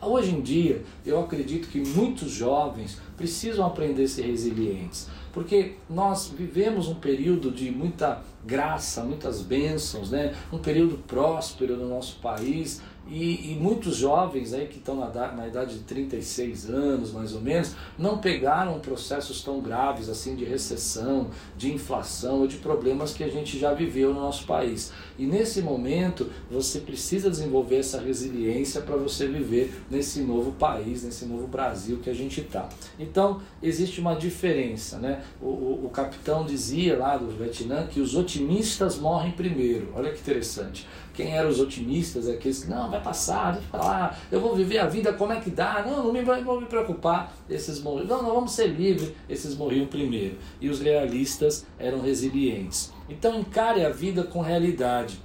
Hoje 0.00 0.34
em 0.34 0.40
dia, 0.40 0.84
eu 1.04 1.20
acredito 1.20 1.68
que 1.68 1.80
muitos 1.80 2.30
jovens 2.30 2.98
precisam 3.16 3.66
aprender 3.66 4.04
a 4.04 4.08
ser 4.08 4.22
resilientes, 4.22 5.08
porque 5.32 5.74
nós 5.90 6.32
vivemos 6.34 6.86
um 6.86 6.94
período 6.94 7.50
de 7.50 7.70
muita 7.70 8.22
graça, 8.46 9.02
muitas 9.02 9.42
bênçãos, 9.42 10.10
né? 10.10 10.34
um 10.52 10.58
período 10.58 10.98
próspero 10.98 11.76
no 11.76 11.88
nosso 11.88 12.20
país, 12.20 12.80
e, 13.10 13.52
e, 13.52 13.58
muitos 13.58 13.96
jovens 13.96 14.52
aí 14.52 14.66
que 14.66 14.78
estão 14.78 14.96
na, 14.96 15.08
na, 15.32 15.48
idade 15.48 15.78
de 15.78 15.84
36 15.84 16.68
anos, 16.68 17.10
mais 17.12 17.34
ou 17.34 17.40
menos, 17.40 17.74
não 17.98 18.18
pegaram 18.18 18.78
processos 18.80 19.42
tão 19.42 19.60
graves 19.60 20.08
assim 20.08 20.36
de 20.36 20.44
recessão, 20.44 21.30
de 21.56 21.72
inflação 21.72 22.40
ou 22.40 22.46
de 22.46 22.56
problemas 22.56 23.12
que 23.12 23.24
a 23.24 23.28
gente 23.28 23.58
já 23.58 23.72
viveu 23.72 24.12
no 24.12 24.20
nosso 24.20 24.46
país. 24.46 24.92
E 25.18 25.26
nesse 25.26 25.62
momento 25.62 26.30
você 26.50 26.80
precisa 26.80 27.30
desenvolver 27.30 27.76
essa 27.76 28.00
resiliência 28.00 28.82
para 28.82 28.96
você 28.96 29.26
viver 29.26 29.82
nesse 29.90 30.20
novo 30.20 30.52
país, 30.52 31.02
nesse 31.02 31.24
novo 31.24 31.46
Brasil 31.46 31.98
que 31.98 32.10
a 32.10 32.14
gente 32.14 32.40
está. 32.40 32.68
Então 32.98 33.40
existe 33.62 34.00
uma 34.00 34.14
diferença, 34.14 34.98
né? 34.98 35.22
O, 35.40 35.46
o, 35.46 35.86
o 35.86 35.88
capitão 35.88 36.44
dizia 36.44 36.96
lá 36.96 37.16
do 37.16 37.28
Vietnã 37.28 37.86
que 37.86 38.00
os 38.00 38.14
otimistas 38.14 38.98
morrem 38.98 39.32
primeiro. 39.32 39.92
Olha 39.94 40.12
que 40.12 40.20
interessante. 40.20 40.86
Quem 41.18 41.36
eram 41.36 41.48
os 41.50 41.58
otimistas? 41.58 42.28
Aqueles 42.28 42.62
que, 42.62 42.70
não, 42.70 42.88
vai 42.88 42.97
passar, 42.98 43.52
deixa 43.52 43.68
falar, 43.68 44.18
eu 44.30 44.40
vou 44.40 44.54
viver 44.54 44.78
a 44.78 44.86
vida 44.86 45.12
como 45.12 45.32
é 45.32 45.40
que 45.40 45.50
dá, 45.50 45.84
não, 45.86 46.04
não 46.04 46.12
me, 46.12 46.22
vou 46.22 46.60
me 46.60 46.66
preocupar. 46.66 47.32
Esses 47.48 47.80
morriam, 47.80 48.06
não, 48.06 48.22
não, 48.22 48.34
vamos 48.34 48.52
ser 48.52 48.66
livres. 48.68 49.12
Esses 49.28 49.56
morriam 49.56 49.86
primeiro. 49.86 50.36
E 50.60 50.68
os 50.68 50.80
realistas 50.80 51.66
eram 51.78 52.00
resilientes. 52.00 52.92
Então 53.08 53.38
encare 53.38 53.84
a 53.84 53.90
vida 53.90 54.24
com 54.24 54.40
realidade. 54.40 55.20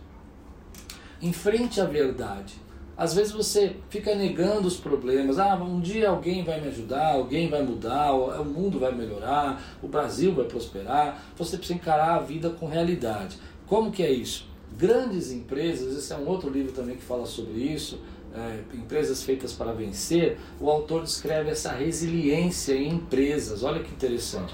Enfrente 1.21 1.79
a 1.79 1.85
verdade. 1.85 2.61
Às 2.95 3.13
vezes 3.13 3.31
você 3.31 3.75
fica 3.89 4.13
negando 4.13 4.67
os 4.67 4.77
problemas. 4.77 5.39
Ah, 5.39 5.55
um 5.55 5.81
dia 5.81 6.09
alguém 6.09 6.43
vai 6.43 6.61
me 6.61 6.67
ajudar, 6.67 7.13
alguém 7.13 7.49
vai 7.49 7.63
mudar, 7.63 8.13
o 8.13 8.45
mundo 8.45 8.79
vai 8.79 8.93
melhorar, 8.93 9.61
o 9.81 9.87
Brasil 9.87 10.33
vai 10.33 10.45
prosperar. 10.45 11.23
Você 11.35 11.57
precisa 11.57 11.77
encarar 11.77 12.15
a 12.15 12.19
vida 12.19 12.51
com 12.51 12.67
realidade. 12.67 13.37
Como 13.65 13.91
que 13.91 14.03
é 14.03 14.11
isso? 14.11 14.52
Grandes 14.77 15.31
empresas, 15.31 15.95
esse 15.97 16.11
é 16.13 16.17
um 16.17 16.27
outro 16.27 16.49
livro 16.49 16.71
também 16.71 16.95
que 16.95 17.03
fala 17.03 17.25
sobre 17.25 17.59
isso, 17.59 17.99
é, 18.35 18.59
Empresas 18.73 19.23
Feitas 19.23 19.53
para 19.53 19.71
Vencer, 19.71 20.37
o 20.59 20.69
autor 20.69 21.03
descreve 21.03 21.51
essa 21.51 21.71
resiliência 21.71 22.73
em 22.73 22.95
empresas. 22.95 23.63
Olha 23.63 23.83
que 23.83 23.91
interessante. 23.91 24.53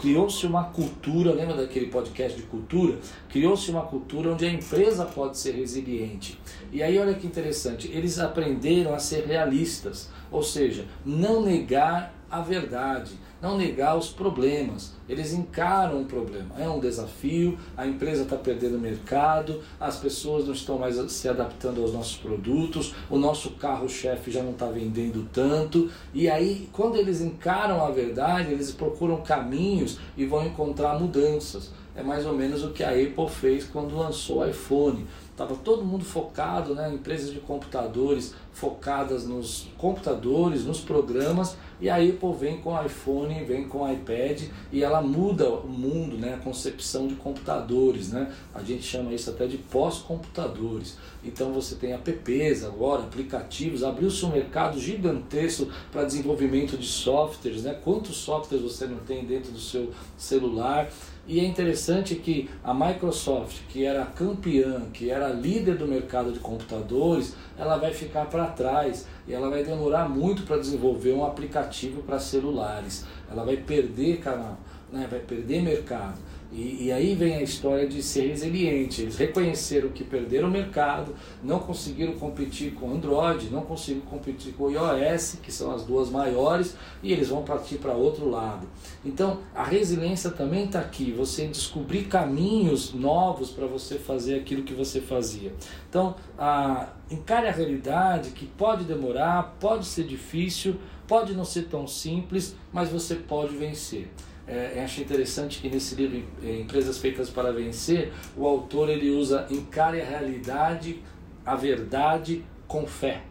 Criou-se 0.00 0.44
uma 0.46 0.64
cultura, 0.64 1.32
lembra 1.32 1.56
daquele 1.56 1.86
podcast 1.86 2.36
de 2.36 2.46
cultura? 2.46 2.98
Criou-se 3.30 3.70
uma 3.70 3.82
cultura 3.82 4.30
onde 4.30 4.44
a 4.44 4.52
empresa 4.52 5.06
pode 5.06 5.38
ser 5.38 5.52
resiliente. 5.52 6.38
E 6.70 6.82
aí, 6.82 6.98
olha 6.98 7.14
que 7.14 7.26
interessante, 7.26 7.90
eles 7.90 8.18
aprenderam 8.18 8.92
a 8.92 8.98
ser 8.98 9.24
realistas, 9.24 10.10
ou 10.30 10.42
seja, 10.42 10.84
não 11.04 11.40
negar 11.40 12.14
a 12.30 12.40
verdade, 12.42 13.12
não 13.46 13.56
negar 13.56 13.96
os 13.96 14.08
problemas. 14.08 14.92
Eles 15.08 15.32
encaram 15.32 16.02
o 16.02 16.04
problema. 16.04 16.54
É 16.58 16.68
um 16.68 16.80
desafio, 16.80 17.56
a 17.76 17.86
empresa 17.86 18.24
está 18.24 18.36
perdendo 18.36 18.78
mercado, 18.78 19.62
as 19.78 19.96
pessoas 19.96 20.46
não 20.46 20.52
estão 20.52 20.78
mais 20.78 20.96
se 21.12 21.28
adaptando 21.28 21.80
aos 21.80 21.92
nossos 21.92 22.16
produtos, 22.16 22.94
o 23.08 23.16
nosso 23.16 23.52
carro-chefe 23.52 24.30
já 24.30 24.42
não 24.42 24.50
está 24.50 24.66
vendendo 24.66 25.28
tanto. 25.32 25.88
E 26.12 26.28
aí, 26.28 26.68
quando 26.72 26.96
eles 26.96 27.20
encaram 27.20 27.84
a 27.84 27.90
verdade, 27.90 28.52
eles 28.52 28.72
procuram 28.72 29.18
caminhos 29.18 29.98
e 30.16 30.26
vão 30.26 30.44
encontrar 30.44 30.98
mudanças. 30.98 31.70
É 31.94 32.02
mais 32.02 32.26
ou 32.26 32.34
menos 32.34 32.62
o 32.62 32.72
que 32.72 32.84
a 32.84 32.90
Apple 32.90 33.28
fez 33.30 33.64
quando 33.64 33.96
lançou 33.96 34.40
o 34.40 34.46
iPhone. 34.46 35.06
Estava 35.30 35.54
todo 35.54 35.84
mundo 35.84 36.04
focado, 36.04 36.74
né, 36.74 36.92
empresas 36.92 37.32
de 37.32 37.40
computadores 37.40 38.34
focadas 38.56 39.26
nos 39.26 39.68
computadores, 39.76 40.64
nos 40.64 40.80
programas, 40.80 41.58
e 41.78 41.90
a 41.90 41.96
Apple 41.96 42.32
vem 42.38 42.56
com 42.58 42.72
o 42.72 42.82
iPhone, 42.82 43.35
vem 43.44 43.68
com 43.68 43.90
iPad 43.90 44.42
e 44.72 44.82
ela 44.82 45.00
muda 45.00 45.48
o 45.48 45.68
mundo, 45.68 46.16
né, 46.16 46.34
a 46.34 46.38
concepção 46.38 47.06
de 47.06 47.14
computadores, 47.14 48.12
né? 48.12 48.32
A 48.54 48.62
gente 48.62 48.82
chama 48.82 49.12
isso 49.12 49.30
até 49.30 49.46
de 49.46 49.58
pós-computadores. 49.58 50.96
Então 51.24 51.52
você 51.52 51.74
tem 51.74 51.92
apps 51.92 52.64
agora, 52.64 53.02
aplicativos, 53.02 53.82
abriu-se 53.82 54.24
um 54.24 54.30
mercado 54.30 54.78
gigantesco 54.78 55.68
para 55.90 56.04
desenvolvimento 56.04 56.76
de 56.76 56.86
softwares, 56.86 57.62
né? 57.62 57.74
Quantos 57.82 58.16
softwares 58.16 58.64
você 58.64 58.86
não 58.86 58.98
tem 58.98 59.24
dentro 59.24 59.52
do 59.52 59.60
seu 59.60 59.90
celular? 60.16 60.88
E 61.28 61.40
é 61.40 61.44
interessante 61.44 62.14
que 62.14 62.48
a 62.62 62.72
Microsoft, 62.72 63.62
que 63.68 63.84
era 63.84 64.06
campeã, 64.06 64.82
que 64.92 65.10
era 65.10 65.28
líder 65.28 65.76
do 65.76 65.86
mercado 65.86 66.30
de 66.30 66.38
computadores, 66.38 67.34
ela 67.58 67.76
vai 67.76 67.92
ficar 67.92 68.26
para 68.26 68.46
trás 68.46 69.08
e 69.26 69.32
ela 69.34 69.50
vai 69.50 69.64
demorar 69.64 70.08
muito 70.08 70.44
para 70.44 70.56
desenvolver 70.56 71.12
um 71.12 71.24
aplicativo 71.24 72.00
para 72.02 72.20
celulares. 72.20 73.04
Ela 73.28 73.44
vai 73.44 73.56
perder 73.56 74.18
canal, 74.18 74.56
né? 74.92 75.06
vai 75.10 75.20
perder 75.20 75.62
mercado. 75.62 76.18
E, 76.52 76.86
e, 76.86 76.92
aí 76.92 77.14
vem 77.14 77.34
a 77.34 77.42
história 77.42 77.88
de 77.88 78.02
ser 78.02 78.28
resiliente. 78.28 79.02
Eles 79.02 79.16
reconheceram 79.16 79.88
que 79.88 80.04
perderam 80.04 80.48
o 80.48 80.50
mercado, 80.50 81.14
não 81.42 81.58
conseguiram 81.58 82.14
competir 82.14 82.72
com 82.72 82.92
Android, 82.92 83.50
não 83.50 83.62
conseguiram 83.62 84.06
competir 84.06 84.54
com 84.54 84.70
iOS, 84.70 85.38
que 85.42 85.52
são 85.52 85.74
as 85.74 85.84
duas 85.84 86.08
maiores, 86.08 86.76
e 87.02 87.12
eles 87.12 87.28
vão 87.28 87.42
partir 87.42 87.76
para 87.78 87.92
outro 87.92 88.30
lado. 88.30 88.66
Então 89.04 89.40
a 89.54 89.64
resiliência 89.64 90.30
também 90.30 90.66
está 90.66 90.78
aqui, 90.78 91.12
você 91.12 91.46
descobrir 91.48 92.04
caminhos 92.04 92.94
novos 92.94 93.50
para 93.50 93.66
você 93.66 93.98
fazer 93.98 94.36
aquilo 94.36 94.62
que 94.62 94.72
você 94.72 95.00
fazia. 95.00 95.52
Então 95.90 96.14
a, 96.38 96.90
encare 97.10 97.48
a 97.48 97.52
realidade 97.52 98.30
que 98.30 98.46
pode 98.46 98.84
demorar, 98.84 99.56
pode 99.58 99.84
ser 99.84 100.04
difícil, 100.04 100.76
pode 101.08 101.34
não 101.34 101.44
ser 101.44 101.64
tão 101.64 101.86
simples, 101.86 102.56
mas 102.72 102.88
você 102.88 103.16
pode 103.16 103.56
vencer 103.56 104.08
é, 104.46 104.82
achei 104.84 105.04
interessante 105.04 105.60
que 105.60 105.68
nesse 105.68 105.94
livro 105.94 106.22
Empresas 106.42 106.98
Feitas 106.98 107.28
para 107.28 107.52
Vencer, 107.52 108.12
o 108.36 108.46
autor 108.46 108.88
ele 108.88 109.10
usa 109.10 109.46
encare 109.50 110.00
a 110.00 110.04
realidade, 110.04 111.02
a 111.44 111.56
verdade 111.56 112.44
com 112.68 112.86
fé. 112.86 113.22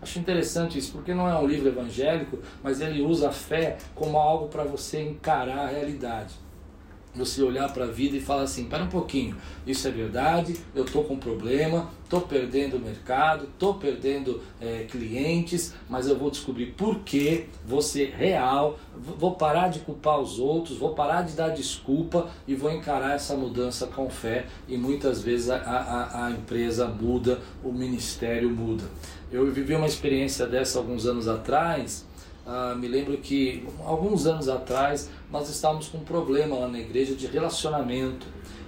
Acho 0.00 0.18
interessante 0.18 0.78
isso, 0.78 0.92
porque 0.92 1.14
não 1.14 1.28
é 1.28 1.36
um 1.36 1.46
livro 1.46 1.68
evangélico, 1.68 2.38
mas 2.62 2.80
ele 2.80 3.00
usa 3.00 3.30
a 3.30 3.32
fé 3.32 3.78
como 3.94 4.18
algo 4.18 4.48
para 4.48 4.62
você 4.62 5.00
encarar 5.00 5.60
a 5.60 5.66
realidade. 5.66 6.34
Você 7.14 7.42
olhar 7.42 7.72
para 7.72 7.84
a 7.84 7.88
vida 7.88 8.16
e 8.16 8.20
falar 8.20 8.42
assim, 8.42 8.64
para 8.64 8.84
um 8.84 8.88
pouquinho, 8.88 9.36
isso 9.66 9.86
é 9.86 9.90
verdade, 9.90 10.56
eu 10.74 10.84
estou 10.84 11.04
com 11.04 11.16
problema, 11.16 11.90
estou 12.02 12.20
perdendo 12.20 12.78
mercado, 12.78 13.44
estou 13.44 13.74
perdendo 13.74 14.42
é, 14.60 14.84
clientes, 14.90 15.74
mas 15.88 16.08
eu 16.08 16.18
vou 16.18 16.30
descobrir 16.30 16.72
por 16.72 17.00
que 17.00 17.46
vou 17.66 17.82
ser 17.82 18.14
real, 18.16 18.78
vou 18.96 19.34
parar 19.36 19.68
de 19.68 19.80
culpar 19.80 20.20
os 20.20 20.38
outros, 20.38 20.78
vou 20.78 20.94
parar 20.94 21.22
de 21.22 21.34
dar 21.34 21.48
desculpa 21.48 22.28
e 22.46 22.54
vou 22.54 22.70
encarar 22.70 23.14
essa 23.14 23.36
mudança 23.36 23.86
com 23.86 24.08
fé 24.10 24.46
e 24.68 24.76
muitas 24.76 25.22
vezes 25.22 25.50
a, 25.50 25.56
a, 25.56 26.26
a 26.26 26.30
empresa 26.30 26.86
muda, 26.86 27.40
o 27.62 27.72
ministério 27.72 28.50
muda. 28.50 28.84
Eu 29.32 29.50
vivi 29.50 29.74
uma 29.74 29.86
experiência 29.86 30.46
dessa 30.46 30.78
alguns 30.78 31.06
anos 31.06 31.26
atrás, 31.26 32.06
ah, 32.46 32.74
me 32.74 32.86
lembro 32.86 33.16
que 33.18 33.66
alguns 33.84 34.26
anos 34.26 34.48
atrás 34.48 35.08
nós 35.30 35.48
estávamos 35.48 35.88
com 35.88 35.98
um 35.98 36.04
problema 36.04 36.56
lá 36.56 36.68
na 36.68 36.78
igreja 36.78 37.14
de 37.14 37.26
relacionamento. 37.26 38.26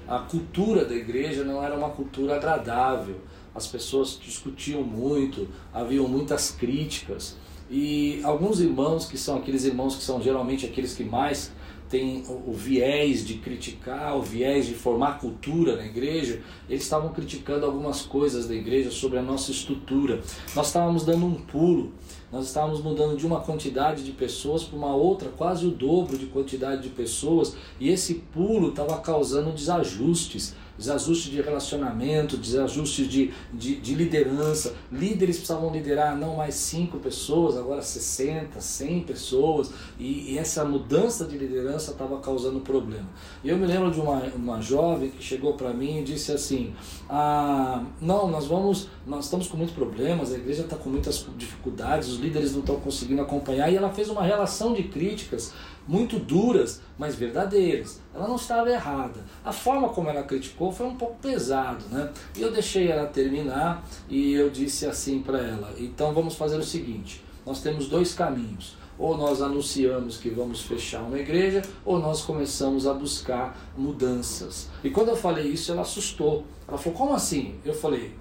A 0.09 0.21
cultura 0.21 0.85
da 0.85 0.95
igreja 0.95 1.45
não 1.45 1.63
era 1.63 1.77
uma 1.77 1.91
cultura 1.91 2.37
agradável. 2.37 3.21
As 3.55 3.67
pessoas 3.67 4.19
discutiam 4.23 4.83
muito, 4.83 5.49
haviam 5.75 6.09
muitas 6.09 6.51
críticas. 6.51 7.37
E 7.71 8.21
alguns 8.23 8.61
irmãos, 8.61 9.07
que 9.07 9.19
são 9.19 9.37
aqueles 9.37 9.65
irmãos 9.65 9.97
que 9.97 10.03
são 10.03 10.23
geralmente 10.23 10.65
aqueles 10.65 10.95
que 10.95 11.05
mais 11.05 11.53
têm 11.89 12.25
o, 12.29 12.53
viés 12.53 13.25
de 13.27 13.35
criticar, 13.35 14.17
o 14.17 14.23
viés 14.23 14.67
de 14.67 14.75
formar 14.75 15.19
cultura 15.19 15.77
na 15.77 15.87
igreja, 15.87 16.43
eles 16.69 16.83
estavam 16.83 17.13
criticando 17.13 17.65
algumas 17.65 18.03
coisas 18.03 18.47
da 18.47 18.55
igreja 18.55 18.91
sobre 18.91 19.19
a 19.19 19.23
nossa 19.23 19.51
estrutura. 19.51 20.21
Nós 20.55 20.69
estávamos 20.69 21.05
dando 21.05 21.27
um 21.27 21.35
pulo 21.35 21.93
nós 22.31 22.47
estávamos 22.47 22.83
mudando 22.83 23.17
de 23.17 23.25
uma 23.25 23.41
quantidade 23.41 24.03
de 24.03 24.11
pessoas 24.11 24.65
para 24.65 24.77
uma 24.77 24.95
outra, 24.95 25.31
quase 25.31 25.67
o 25.67 25.71
dobro 25.71 26.19
de 26.19 26.27
quantidade 26.27 26.83
de 26.83 26.89
pessoas, 26.89 27.57
e 27.79 27.89
esse 27.89 28.15
pulo 28.15 28.71
estava 28.71 28.99
causando 28.99 29.53
desajustes 29.53 30.55
desajustes 30.79 31.31
de 31.31 31.41
relacionamento, 31.41 32.37
desajustes 32.37 33.09
de, 33.09 33.33
de, 33.53 33.77
de, 33.77 33.95
liderança. 33.95 34.75
Líderes 34.91 35.37
precisavam 35.37 35.73
liderar 35.73 36.17
não 36.17 36.37
mais 36.37 36.55
cinco 36.55 36.99
pessoas, 36.99 37.57
agora 37.57 37.83
60, 37.83 38.61
100 38.61 39.01
pessoas, 39.03 39.71
e, 39.99 40.33
e 40.33 40.39
essa 40.39 40.65
mudança 40.65 41.25
de 41.25 41.39
liderança 41.39 41.93
estava 41.93 42.19
causando 42.19 42.61
problema. 42.61 43.09
E 43.43 43.49
eu 43.49 43.57
me 43.57 43.67
lembro 43.67 43.91
de 43.91 44.01
uma, 44.01 44.23
uma 44.35 44.61
jovem 44.61 45.11
que 45.11 45.23
chegou 45.23 45.55
para 45.55 45.73
mim 45.73 46.01
e 46.01 46.05
disse 46.05 46.33
assim: 46.33 46.75
ah, 47.09 47.85
Não, 48.01 48.29
nós 48.29 48.47
vamos, 48.47 48.89
nós 49.07 49.25
estamos 49.25 49.49
com 49.49 49.57
muitos 49.57 49.75
problemas, 49.75 50.33
a 50.33 50.37
igreja 50.37 50.63
está 50.63 50.77
com 50.77 50.91
muitas 50.91 51.27
dificuldades, 51.37 52.09
os 52.09 52.19
líderes 52.19 52.53
não 52.53 52.61
estão 52.61 52.77
conseguindo 52.77 53.23
acompanhar, 53.23 53.73
e 53.73 53.77
ela 53.77 53.91
fez 53.91 54.09
uma 54.09 54.23
relação 54.23 54.73
de 54.75 54.85
críticas 54.85 55.53
muito 55.87 56.19
duras, 56.19 56.81
mas 56.99 57.15
verdadeiras. 57.15 58.01
Ela 58.15 58.27
não 58.27 58.37
estava 58.37 58.71
errada. 58.71 59.25
A 59.45 59.53
forma 59.53 59.89
como 59.91 60.09
ela 60.09 60.23
criticou 60.23 60.73
foi 60.73 60.87
um 60.87 60.97
pouco 60.97 61.17
pesado, 61.21 61.85
né? 61.91 62.11
E 62.37 62.43
eu 62.43 62.53
deixei 62.53 62.89
ela 62.89 63.07
terminar 63.07 63.85
e 64.09 64.35
eu 64.35 64.51
disse 64.51 64.87
assim 64.87 65.21
para 65.21 65.39
ela: 65.39 65.75
então 65.79 66.13
vamos 66.13 66.35
fazer 66.35 66.57
o 66.57 66.63
seguinte: 66.63 67.25
nós 67.45 67.61
temos 67.61 67.89
dois 67.89 68.15
caminhos. 68.15 68.77
Ou 68.99 69.15
nós 69.15 69.43
anunciamos 69.43 70.17
que 70.17 70.31
vamos 70.31 70.63
fechar 70.63 71.03
uma 71.03 71.19
igreja, 71.19 71.61
ou 71.85 71.99
nós 71.99 72.23
começamos 72.23 72.87
a 72.87 72.95
buscar 72.95 73.55
mudanças. 73.77 74.71
E 74.83 74.89
quando 74.89 75.09
eu 75.09 75.17
falei 75.17 75.49
isso, 75.49 75.71
ela 75.71 75.83
assustou. 75.83 76.47
Ela 76.67 76.79
falou: 76.79 76.99
como 76.99 77.13
assim? 77.13 77.57
Eu 77.63 77.75
falei: 77.75 78.15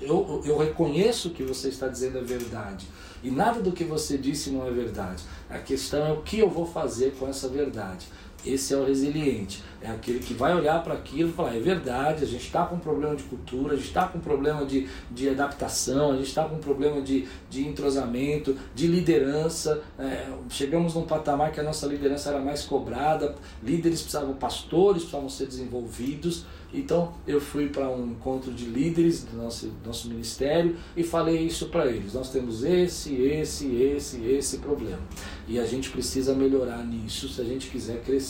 eu, 0.00 0.42
eu 0.44 0.56
reconheço 0.58 1.30
que 1.30 1.42
você 1.42 1.68
está 1.68 1.86
dizendo 1.86 2.18
a 2.18 2.22
verdade. 2.22 2.86
E 3.22 3.30
nada 3.30 3.60
do 3.60 3.72
que 3.72 3.84
você 3.84 4.16
disse 4.16 4.50
não 4.50 4.66
é 4.66 4.70
verdade. 4.70 5.22
A 5.48 5.58
questão 5.58 6.06
é 6.06 6.12
o 6.12 6.22
que 6.22 6.38
eu 6.38 6.48
vou 6.48 6.66
fazer 6.66 7.14
com 7.18 7.28
essa 7.28 7.48
verdade. 7.48 8.06
Esse 8.44 8.72
é 8.72 8.76
o 8.76 8.84
resiliente. 8.84 9.62
É 9.82 9.90
aquele 9.90 10.18
que 10.18 10.34
vai 10.34 10.54
olhar 10.54 10.82
para 10.82 10.94
aquilo 10.94 11.30
e 11.30 11.32
falar: 11.32 11.56
é 11.56 11.60
verdade, 11.60 12.22
a 12.24 12.26
gente 12.26 12.44
está 12.44 12.66
com 12.66 12.76
um 12.76 12.78
problema 12.78 13.16
de 13.16 13.22
cultura, 13.22 13.72
a 13.72 13.76
gente 13.76 13.88
está 13.88 14.06
com 14.06 14.18
um 14.18 14.20
problema 14.20 14.64
de, 14.66 14.86
de 15.10 15.28
adaptação, 15.28 16.12
a 16.12 16.16
gente 16.16 16.28
está 16.28 16.44
com 16.44 16.56
um 16.56 16.60
problema 16.60 17.00
de, 17.00 17.26
de 17.48 17.66
entrosamento, 17.66 18.56
de 18.74 18.86
liderança. 18.86 19.82
É, 19.98 20.26
chegamos 20.50 20.94
num 20.94 21.04
patamar 21.04 21.50
que 21.52 21.60
a 21.60 21.62
nossa 21.62 21.86
liderança 21.86 22.28
era 22.28 22.40
mais 22.40 22.62
cobrada, 22.64 23.34
líderes 23.62 24.02
precisavam, 24.02 24.34
pastores 24.34 25.02
precisavam 25.02 25.28
ser 25.28 25.46
desenvolvidos. 25.46 26.44
Então 26.72 27.12
eu 27.26 27.40
fui 27.40 27.68
para 27.68 27.88
um 27.88 28.12
encontro 28.12 28.52
de 28.52 28.66
líderes 28.66 29.24
do 29.24 29.36
nosso, 29.36 29.72
nosso 29.84 30.08
ministério 30.08 30.76
e 30.96 31.02
falei 31.02 31.38
isso 31.38 31.66
para 31.66 31.86
eles. 31.86 32.14
Nós 32.14 32.30
temos 32.30 32.62
esse, 32.62 33.14
esse, 33.14 33.74
esse, 33.74 34.24
esse 34.24 34.58
problema. 34.58 35.00
E 35.48 35.58
a 35.58 35.64
gente 35.64 35.90
precisa 35.90 36.32
melhorar 36.34 36.84
nisso 36.84 37.28
se 37.28 37.40
a 37.40 37.44
gente 37.44 37.68
quiser 37.68 38.02
crescer. 38.02 38.29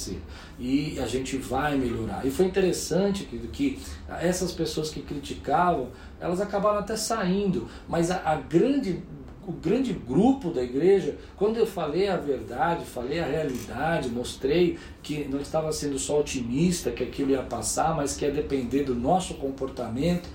E 0.59 0.99
a 0.99 1.07
gente 1.07 1.37
vai 1.37 1.77
melhorar. 1.77 2.25
E 2.27 2.31
foi 2.31 2.47
interessante 2.47 3.25
que, 3.25 3.39
que 3.49 3.79
essas 4.21 4.53
pessoas 4.53 4.91
que 4.91 5.01
criticavam, 5.01 5.89
elas 6.21 6.41
acabaram 6.41 6.79
até 6.79 6.97
saindo, 6.97 7.69
mas 7.89 8.11
a, 8.11 8.23
a 8.25 8.37
grande 8.37 9.03
o 9.47 9.53
grande 9.53 9.93
grupo 9.93 10.51
da 10.51 10.63
igreja, 10.63 11.17
quando 11.37 11.57
eu 11.57 11.67
falei 11.67 12.09
a 12.09 12.17
verdade, 12.17 12.85
falei 12.85 13.19
a 13.19 13.27
realidade, 13.27 14.09
mostrei 14.09 14.79
que 15.03 15.25
não 15.25 15.41
estava 15.41 15.73
sendo 15.73 15.99
só 15.99 16.21
otimista 16.21 16.91
que 16.93 17.03
aquilo 17.03 17.31
ia 17.31 17.43
passar, 17.43 17.97
mas 17.97 18.17
que 18.17 18.25
ia 18.25 18.31
depender 18.31 18.85
do 18.85 18.95
nosso 18.95 19.35
comportamento, 19.35 20.29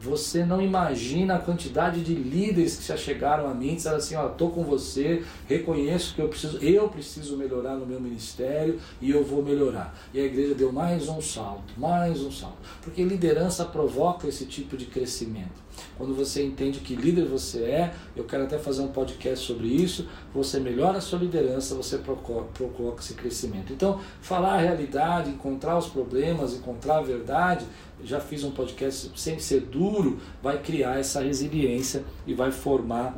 você 0.00 0.44
não 0.44 0.62
imagina 0.62 1.36
a 1.36 1.38
quantidade 1.38 2.02
de 2.02 2.14
líderes 2.14 2.76
que 2.76 2.86
já 2.86 2.96
chegaram 2.96 3.48
a 3.48 3.54
mim 3.54 3.72
e 3.72 3.76
disseram 3.76 3.96
assim, 3.96 4.14
ó, 4.14 4.28
tô 4.28 4.48
com 4.48 4.62
você, 4.62 5.24
reconheço 5.46 6.14
que 6.14 6.20
eu 6.20 6.28
preciso, 6.28 6.58
eu 6.58 6.88
preciso 6.88 7.36
melhorar 7.36 7.74
no 7.74 7.84
meu 7.84 8.00
ministério 8.00 8.78
e 9.00 9.10
eu 9.10 9.24
vou 9.24 9.42
melhorar. 9.42 9.98
E 10.14 10.20
a 10.20 10.24
igreja 10.24 10.54
deu 10.54 10.72
mais 10.72 11.08
um 11.08 11.20
salto, 11.20 11.72
mais 11.76 12.22
um 12.22 12.30
salto. 12.30 12.58
Porque 12.82 13.02
liderança 13.02 13.64
provoca 13.64 14.28
esse 14.28 14.46
tipo 14.46 14.76
de 14.76 14.86
crescimento. 14.86 15.67
Quando 15.96 16.14
você 16.14 16.44
entende 16.44 16.80
que 16.80 16.94
líder 16.94 17.26
você 17.26 17.64
é, 17.64 17.94
eu 18.16 18.24
quero 18.24 18.44
até 18.44 18.58
fazer 18.58 18.82
um 18.82 18.88
podcast 18.88 19.46
sobre 19.46 19.66
isso, 19.66 20.08
você 20.32 20.60
melhora 20.60 20.98
a 20.98 21.00
sua 21.00 21.18
liderança, 21.18 21.74
você 21.74 21.98
provoca 21.98 23.00
esse 23.00 23.14
crescimento. 23.14 23.72
Então, 23.72 24.00
falar 24.20 24.54
a 24.54 24.60
realidade, 24.60 25.30
encontrar 25.30 25.76
os 25.78 25.86
problemas, 25.86 26.54
encontrar 26.54 26.98
a 26.98 27.02
verdade, 27.02 27.66
já 28.02 28.20
fiz 28.20 28.44
um 28.44 28.50
podcast 28.50 29.10
sem 29.16 29.38
ser 29.38 29.62
duro, 29.62 30.18
vai 30.42 30.58
criar 30.58 30.98
essa 30.98 31.22
resiliência 31.22 32.04
e 32.26 32.34
vai 32.34 32.50
formar 32.52 33.16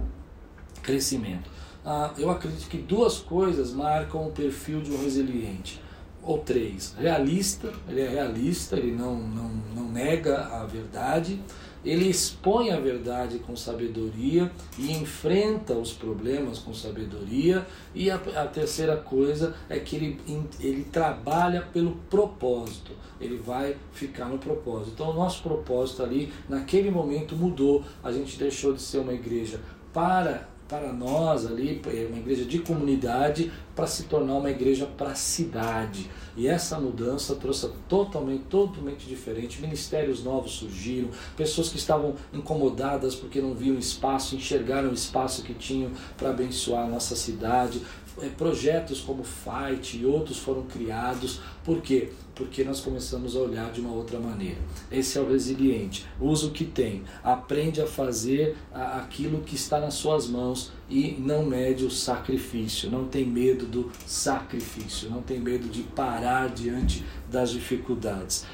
crescimento. 0.83 1.51
Ah, 1.85 2.13
eu 2.19 2.31
acredito 2.31 2.69
que 2.69 2.79
duas 2.79 3.19
coisas 3.19 3.73
marcam 3.73 4.29
o 4.29 4.33
perfil 4.33 4.83
de 4.83 4.93
um 4.93 5.03
resiliente 5.03 5.81
ou 6.23 6.39
três. 6.39 6.95
Realista, 6.99 7.73
ele 7.89 8.03
é 8.03 8.09
realista, 8.09 8.77
ele 8.77 8.93
não, 8.93 9.17
não, 9.17 9.51
não 9.75 9.89
nega 9.89 10.47
a 10.47 10.67
verdade 10.67 11.41
ele 11.85 12.09
expõe 12.09 12.71
a 12.71 12.79
verdade 12.79 13.39
com 13.39 13.57
sabedoria 13.57 14.51
e 14.79 14.93
enfrenta 14.93 15.75
os 15.75 15.93
problemas 15.93 16.59
com 16.59 16.75
sabedoria. 16.75 17.67
E 17.95 18.11
a, 18.11 18.17
a, 18.17 18.47
terceira 18.47 18.97
coisa 18.97 19.55
é 19.69 19.79
que 19.79 19.97
ele, 19.97 20.21
ele 20.61 20.85
trabalha 20.85 21.63
pelo 21.73 21.93
propósito, 22.11 22.93
ele 23.21 23.37
vai 23.37 23.77
ficar 23.93 24.27
no 24.27 24.39
propósito. 24.39 24.93
Então, 24.95 25.11
o 25.11 25.15
nosso 25.15 25.43
propósito 25.43 26.03
ali, 26.03 26.33
naquele 26.49 26.91
momento, 26.91 27.35
mudou. 27.35 27.83
A 28.03 28.13
gente 28.13 28.39
deixou 28.39 28.75
de 28.75 28.83
ser 28.83 28.99
uma 28.99 29.13
igreja 29.13 29.61
para 29.93 30.49
para 30.71 30.93
nós 30.93 31.45
ali, 31.45 31.83
uma 32.09 32.19
igreja 32.19 32.45
de 32.45 32.61
comunidade, 32.61 33.51
para 33.75 33.89
se 33.89 34.05
tornar 34.05 34.35
uma 34.35 34.51
igreja 34.51 34.87
para 34.87 35.11
a 35.11 35.15
cidade. 35.17 36.09
E 36.37 36.47
essa 36.47 36.79
mudança 36.79 37.35
trouxe 37.35 37.69
totalmente, 37.89 38.45
totalmente 38.45 39.07
diferente. 39.07 39.61
Ministérios 39.61 40.23
novos 40.23 40.53
surgiram, 40.53 41.09
pessoas 41.37 41.69
que 41.69 41.77
estavam 41.77 42.15
incomodadas 42.33 43.17
porque 43.17 43.41
não 43.41 43.53
viam 43.53 43.77
espaço, 43.77 44.37
enxergaram 44.37 44.91
o 44.91 44.95
espaço 44.95 45.43
que 45.43 45.55
tinham 45.55 45.91
para 46.17 46.31
abençoar 46.31 46.87
a 46.87 46.89
nossa 46.89 47.17
cidade. 47.17 47.83
É, 48.23 48.29
projetos 48.29 49.01
como 49.01 49.25
Fight 49.25 49.97
e 49.97 50.05
outros 50.05 50.39
foram 50.39 50.63
criados. 50.63 51.41
Por 51.65 51.81
quê? 51.81 52.11
Porque 52.35 52.65
nós 52.65 52.81
começamos 52.81 53.37
a 53.37 53.41
olhar 53.41 53.71
de 53.71 53.81
uma 53.81 53.93
outra 53.93 54.19
maneira. 54.19 54.59
Esse 54.91 55.19
é 55.19 55.21
o 55.21 55.31
resiliente. 55.31 56.07
Usa 56.21 56.47
o 56.47 56.51
que 56.51 56.65
tem. 56.65 57.03
Aprende 57.23 57.81
a 57.81 57.87
fazer 57.87 58.57
aquilo 58.73 59.41
que 59.41 59.55
está 59.55 59.79
nas 59.79 59.95
suas 59.95 60.27
mãos 60.27 60.73
e 60.89 61.17
não 61.19 61.45
mede 61.45 61.85
o 61.85 61.91
sacrifício. 61.91 62.91
Não 62.91 63.07
tem 63.09 63.25
medo 63.25 63.67
do 63.67 63.91
sacrifício. 64.07 65.11
Não 65.11 65.23
tem 65.23 65.39
medo 65.39 65.69
de 65.69 65.83
parar 65.83 66.49
diante 66.49 67.05
das 67.31 67.51
dificuldades. 67.51 68.47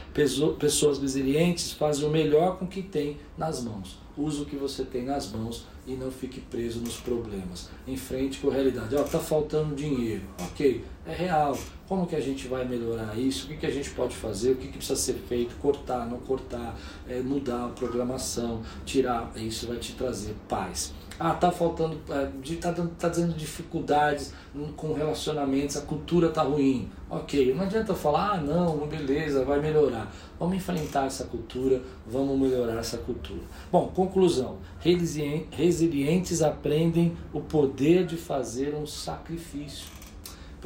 Pessoas 0.58 0.98
resilientes 0.98 1.72
fazem 1.72 2.06
o 2.06 2.10
melhor 2.10 2.58
com 2.58 2.64
o 2.64 2.68
que 2.68 2.82
tem 2.82 3.18
nas 3.38 3.62
mãos. 3.62 3.98
Usa 4.16 4.42
o 4.42 4.46
que 4.46 4.56
você 4.56 4.84
tem 4.84 5.04
nas 5.04 5.30
mãos 5.30 5.64
e 5.86 5.94
não 5.94 6.10
fique 6.10 6.40
preso 6.40 6.80
nos 6.80 6.96
problemas. 6.96 7.70
Enfrente 7.86 8.38
com 8.40 8.50
a 8.50 8.54
realidade. 8.54 8.94
Ó, 8.96 9.02
oh, 9.02 9.06
faltando 9.06 9.74
dinheiro. 9.74 10.24
Ok, 10.40 10.84
é 11.06 11.12
real. 11.12 11.56
Como 11.88 12.06
que 12.06 12.16
a 12.16 12.20
gente 12.20 12.48
vai 12.48 12.64
melhorar 12.64 13.16
isso? 13.16 13.46
O 13.46 13.48
que, 13.48 13.56
que 13.58 13.66
a 13.66 13.70
gente 13.70 13.90
pode 13.90 14.16
fazer? 14.16 14.52
O 14.52 14.56
que, 14.56 14.66
que 14.68 14.78
precisa 14.78 14.98
ser 14.98 15.14
feito? 15.14 15.54
Cortar, 15.56 16.04
não 16.06 16.18
cortar, 16.18 16.76
é, 17.08 17.20
mudar 17.20 17.66
a 17.66 17.68
programação, 17.68 18.60
tirar. 18.84 19.30
Isso 19.36 19.68
vai 19.68 19.76
te 19.76 19.92
trazer 19.92 20.34
paz. 20.48 20.92
Ah, 21.18 21.32
tá 21.32 21.50
faltando, 21.50 21.98
é, 22.10 22.54
tá, 22.56 22.74
tá 22.98 23.08
dando 23.08 23.34
dificuldades 23.34 24.34
com 24.76 24.92
relacionamentos, 24.92 25.76
a 25.76 25.80
cultura 25.80 26.28
tá 26.28 26.42
ruim. 26.42 26.90
Ok, 27.08 27.54
não 27.54 27.64
adianta 27.64 27.94
falar, 27.94 28.32
ah 28.32 28.40
não, 28.40 28.86
beleza, 28.86 29.44
vai 29.44 29.60
melhorar. 29.60 30.12
Vamos 30.38 30.56
enfrentar 30.56 31.06
essa 31.06 31.24
cultura, 31.24 31.80
vamos 32.06 32.38
melhorar 32.38 32.78
essa 32.80 32.98
cultura. 32.98 33.40
Bom, 33.72 33.88
conclusão. 33.94 34.58
Resilientes 35.50 36.42
aprendem 36.42 37.16
o 37.32 37.40
poder 37.40 38.04
de 38.04 38.16
fazer 38.16 38.74
um 38.74 38.86
sacrifício. 38.86 39.95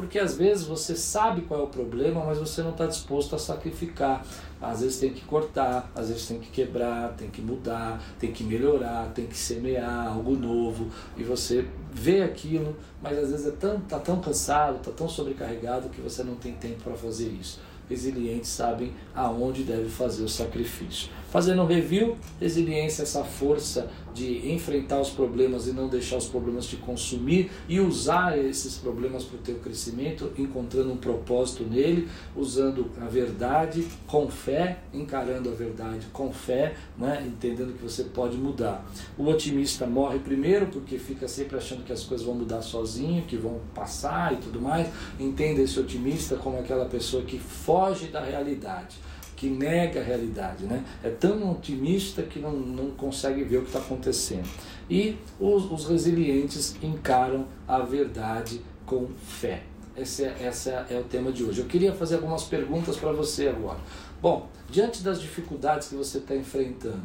Porque 0.00 0.18
às 0.18 0.36
vezes 0.36 0.64
você 0.64 0.96
sabe 0.96 1.42
qual 1.42 1.60
é 1.60 1.62
o 1.62 1.66
problema, 1.66 2.24
mas 2.24 2.38
você 2.38 2.62
não 2.62 2.70
está 2.70 2.86
disposto 2.86 3.36
a 3.36 3.38
sacrificar. 3.38 4.24
Às 4.60 4.80
vezes 4.80 4.98
tem 4.98 5.12
que 5.12 5.20
cortar, 5.24 5.90
às 5.94 6.08
vezes 6.08 6.26
tem 6.26 6.38
que 6.38 6.50
quebrar, 6.50 7.14
tem 7.16 7.30
que 7.30 7.40
mudar, 7.42 8.02
tem 8.18 8.32
que 8.32 8.42
melhorar, 8.42 9.12
tem 9.14 9.26
que 9.26 9.36
semear 9.36 10.08
algo 10.08 10.34
novo. 10.36 10.88
E 11.16 11.22
você 11.22 11.66
vê 11.92 12.22
aquilo, 12.22 12.76
mas 13.02 13.18
às 13.18 13.30
vezes 13.30 13.46
está 13.46 13.68
tão, 13.68 13.80
tá 13.80 13.98
tão 13.98 14.20
cansado, 14.20 14.78
está 14.78 14.90
tão 14.90 15.08
sobrecarregado 15.08 15.88
que 15.90 16.00
você 16.00 16.24
não 16.24 16.34
tem 16.34 16.54
tempo 16.54 16.82
para 16.82 16.94
fazer 16.94 17.28
isso 17.28 17.60
resilientes 17.90 18.48
sabem 18.48 18.92
aonde 19.12 19.64
deve 19.64 19.88
fazer 19.88 20.22
o 20.22 20.28
sacrifício. 20.28 21.10
Fazendo 21.30 21.62
um 21.62 21.66
review, 21.66 22.16
resiliência 22.40 23.02
é 23.02 23.04
essa 23.04 23.22
força 23.22 23.88
de 24.12 24.52
enfrentar 24.52 25.00
os 25.00 25.10
problemas 25.10 25.68
e 25.68 25.72
não 25.72 25.88
deixar 25.88 26.16
os 26.16 26.26
problemas 26.26 26.66
te 26.66 26.74
consumir 26.74 27.52
e 27.68 27.78
usar 27.78 28.36
esses 28.36 28.76
problemas 28.76 29.22
para 29.22 29.36
o 29.36 29.40
teu 29.40 29.54
crescimento, 29.60 30.32
encontrando 30.36 30.92
um 30.92 30.96
propósito 30.96 31.62
nele, 31.62 32.08
usando 32.34 32.90
a 33.00 33.04
verdade 33.04 33.86
com 34.08 34.28
fé, 34.28 34.80
encarando 34.92 35.48
a 35.48 35.52
verdade 35.52 36.08
com 36.12 36.32
fé, 36.32 36.74
né? 36.98 37.24
entendendo 37.24 37.76
que 37.76 37.82
você 37.84 38.02
pode 38.02 38.36
mudar. 38.36 38.84
O 39.16 39.28
otimista 39.28 39.86
morre 39.86 40.18
primeiro 40.18 40.66
porque 40.66 40.98
fica 40.98 41.28
sempre 41.28 41.56
achando 41.56 41.84
que 41.84 41.92
as 41.92 42.02
coisas 42.02 42.26
vão 42.26 42.34
mudar 42.34 42.60
sozinho, 42.60 43.22
que 43.22 43.36
vão 43.36 43.60
passar 43.72 44.32
e 44.32 44.36
tudo 44.38 44.60
mais. 44.60 44.88
Entenda 45.20 45.60
esse 45.60 45.78
otimista 45.78 46.34
como 46.34 46.58
aquela 46.58 46.86
pessoa 46.86 47.22
que 47.22 47.38
foge 47.38 48.08
da 48.08 48.20
realidade 48.20 48.96
que 49.40 49.48
nega 49.48 50.00
a 50.00 50.04
realidade, 50.04 50.66
né? 50.66 50.84
É 51.02 51.08
tão 51.08 51.50
otimista 51.50 52.22
que 52.22 52.38
não, 52.38 52.52
não 52.52 52.90
consegue 52.90 53.42
ver 53.42 53.56
o 53.56 53.62
que 53.62 53.68
está 53.68 53.78
acontecendo. 53.78 54.46
E 54.88 55.16
os, 55.40 55.64
os, 55.72 55.86
resilientes 55.86 56.76
encaram 56.82 57.46
a 57.66 57.78
verdade 57.78 58.60
com 58.84 59.08
fé. 59.26 59.62
Esse 59.96 60.24
é, 60.24 60.36
essa 60.42 60.86
é 60.90 60.98
o 60.98 61.04
tema 61.04 61.32
de 61.32 61.42
hoje. 61.42 61.62
Eu 61.62 61.64
queria 61.64 61.94
fazer 61.94 62.16
algumas 62.16 62.44
perguntas 62.44 62.98
para 62.98 63.12
você 63.12 63.48
agora. 63.48 63.78
Bom, 64.20 64.46
diante 64.68 65.02
das 65.02 65.18
dificuldades 65.22 65.88
que 65.88 65.94
você 65.94 66.18
está 66.18 66.36
enfrentando, 66.36 67.00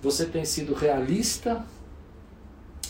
você 0.00 0.26
tem 0.26 0.44
sido 0.44 0.74
realista 0.74 1.66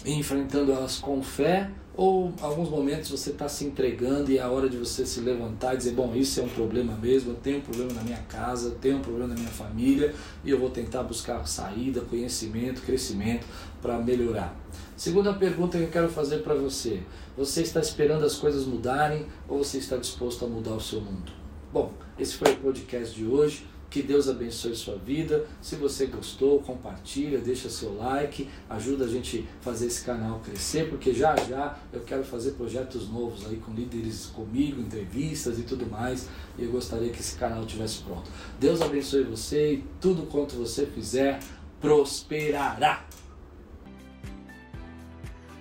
enfrentando 0.04 0.72
elas 0.72 0.98
com 0.98 1.22
fé 1.22 1.70
ou 1.94 2.32
alguns 2.40 2.70
momentos 2.70 3.10
você 3.10 3.30
está 3.30 3.48
se 3.48 3.64
entregando 3.64 4.30
e 4.30 4.38
é 4.38 4.42
a 4.42 4.48
hora 4.48 4.68
de 4.68 4.76
você 4.76 5.04
se 5.04 5.20
levantar 5.20 5.74
e 5.74 5.76
dizer, 5.76 5.92
bom, 5.92 6.14
isso 6.14 6.40
é 6.40 6.42
um 6.42 6.48
problema 6.48 6.94
mesmo, 6.96 7.32
eu 7.32 7.36
tenho 7.36 7.58
um 7.58 7.60
problema 7.60 7.92
na 7.92 8.02
minha 8.02 8.22
casa, 8.28 8.68
eu 8.68 8.74
tenho 8.76 8.96
um 8.96 9.00
problema 9.00 9.28
na 9.28 9.34
minha 9.34 9.50
família 9.50 10.14
e 10.44 10.50
eu 10.50 10.58
vou 10.58 10.70
tentar 10.70 11.02
buscar 11.02 11.46
saída, 11.46 12.00
conhecimento, 12.00 12.80
crescimento 12.82 13.46
para 13.80 13.98
melhorar. 13.98 14.56
Segunda 14.96 15.34
pergunta 15.34 15.76
que 15.76 15.84
eu 15.84 15.90
quero 15.90 16.08
fazer 16.08 16.38
para 16.38 16.54
você, 16.54 17.02
você 17.36 17.62
está 17.62 17.80
esperando 17.80 18.24
as 18.24 18.36
coisas 18.36 18.64
mudarem 18.64 19.26
ou 19.48 19.62
você 19.62 19.78
está 19.78 19.96
disposto 19.96 20.44
a 20.44 20.48
mudar 20.48 20.72
o 20.72 20.80
seu 20.80 21.00
mundo? 21.00 21.32
Bom, 21.72 21.92
esse 22.18 22.34
foi 22.34 22.52
o 22.52 22.56
podcast 22.56 23.14
de 23.14 23.26
hoje. 23.26 23.66
Que 23.92 24.02
Deus 24.02 24.26
abençoe 24.26 24.74
sua 24.74 24.96
vida. 24.96 25.46
Se 25.60 25.76
você 25.76 26.06
gostou, 26.06 26.62
compartilha, 26.62 27.38
deixa 27.38 27.68
seu 27.68 27.94
like, 27.94 28.48
ajuda 28.70 29.04
a 29.04 29.06
gente 29.06 29.46
a 29.60 29.62
fazer 29.62 29.86
esse 29.88 30.02
canal 30.02 30.40
crescer, 30.40 30.88
porque 30.88 31.12
já 31.12 31.36
já 31.36 31.78
eu 31.92 32.00
quero 32.00 32.24
fazer 32.24 32.52
projetos 32.52 33.10
novos 33.10 33.44
aí 33.44 33.58
com 33.58 33.70
líderes 33.74 34.24
comigo, 34.34 34.80
entrevistas 34.80 35.58
e 35.58 35.62
tudo 35.64 35.84
mais. 35.84 36.26
E 36.58 36.64
eu 36.64 36.70
gostaria 36.70 37.10
que 37.10 37.20
esse 37.20 37.36
canal 37.36 37.64
estivesse 37.64 37.98
pronto. 37.98 38.30
Deus 38.58 38.80
abençoe 38.80 39.24
você 39.24 39.74
e 39.74 39.84
tudo 40.00 40.22
quanto 40.22 40.56
você 40.56 40.86
fizer 40.86 41.38
prosperará. 41.78 43.04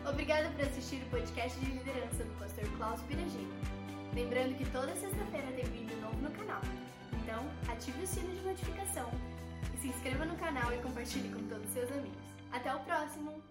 Obrigada 0.10 0.50
por 0.52 0.63
assistir 0.63 1.02
o 1.06 1.10
podcast 1.10 1.60
de 1.60 1.65
liderança 1.65 2.24
do 2.24 2.39
pastor 2.39 2.63
Klaus 2.78 3.02
Piragini. 3.02 3.50
Lembrando 4.15 4.56
que 4.58 4.63
toda 4.70 4.96
sexta-feira 4.96 5.48
tem 5.54 5.65
vídeo 5.65 6.00
novo 6.00 6.15
no 6.22 6.32
canal. 6.32 6.62
Ative 7.70 8.04
o 8.04 8.08
sino 8.08 8.36
de 8.36 8.41
notificação 8.41 9.10
e 9.74 9.78
se 9.78 9.88
inscreva 9.88 10.26
no 10.26 10.36
canal 10.36 10.74
e 10.74 10.78
compartilhe 10.80 11.30
com 11.30 11.41
todos 11.48 11.65
os 11.65 11.74
seus 11.74 11.89
amigos. 11.91 12.17
Até 12.52 12.76
o 12.76 12.80
próximo! 12.82 13.41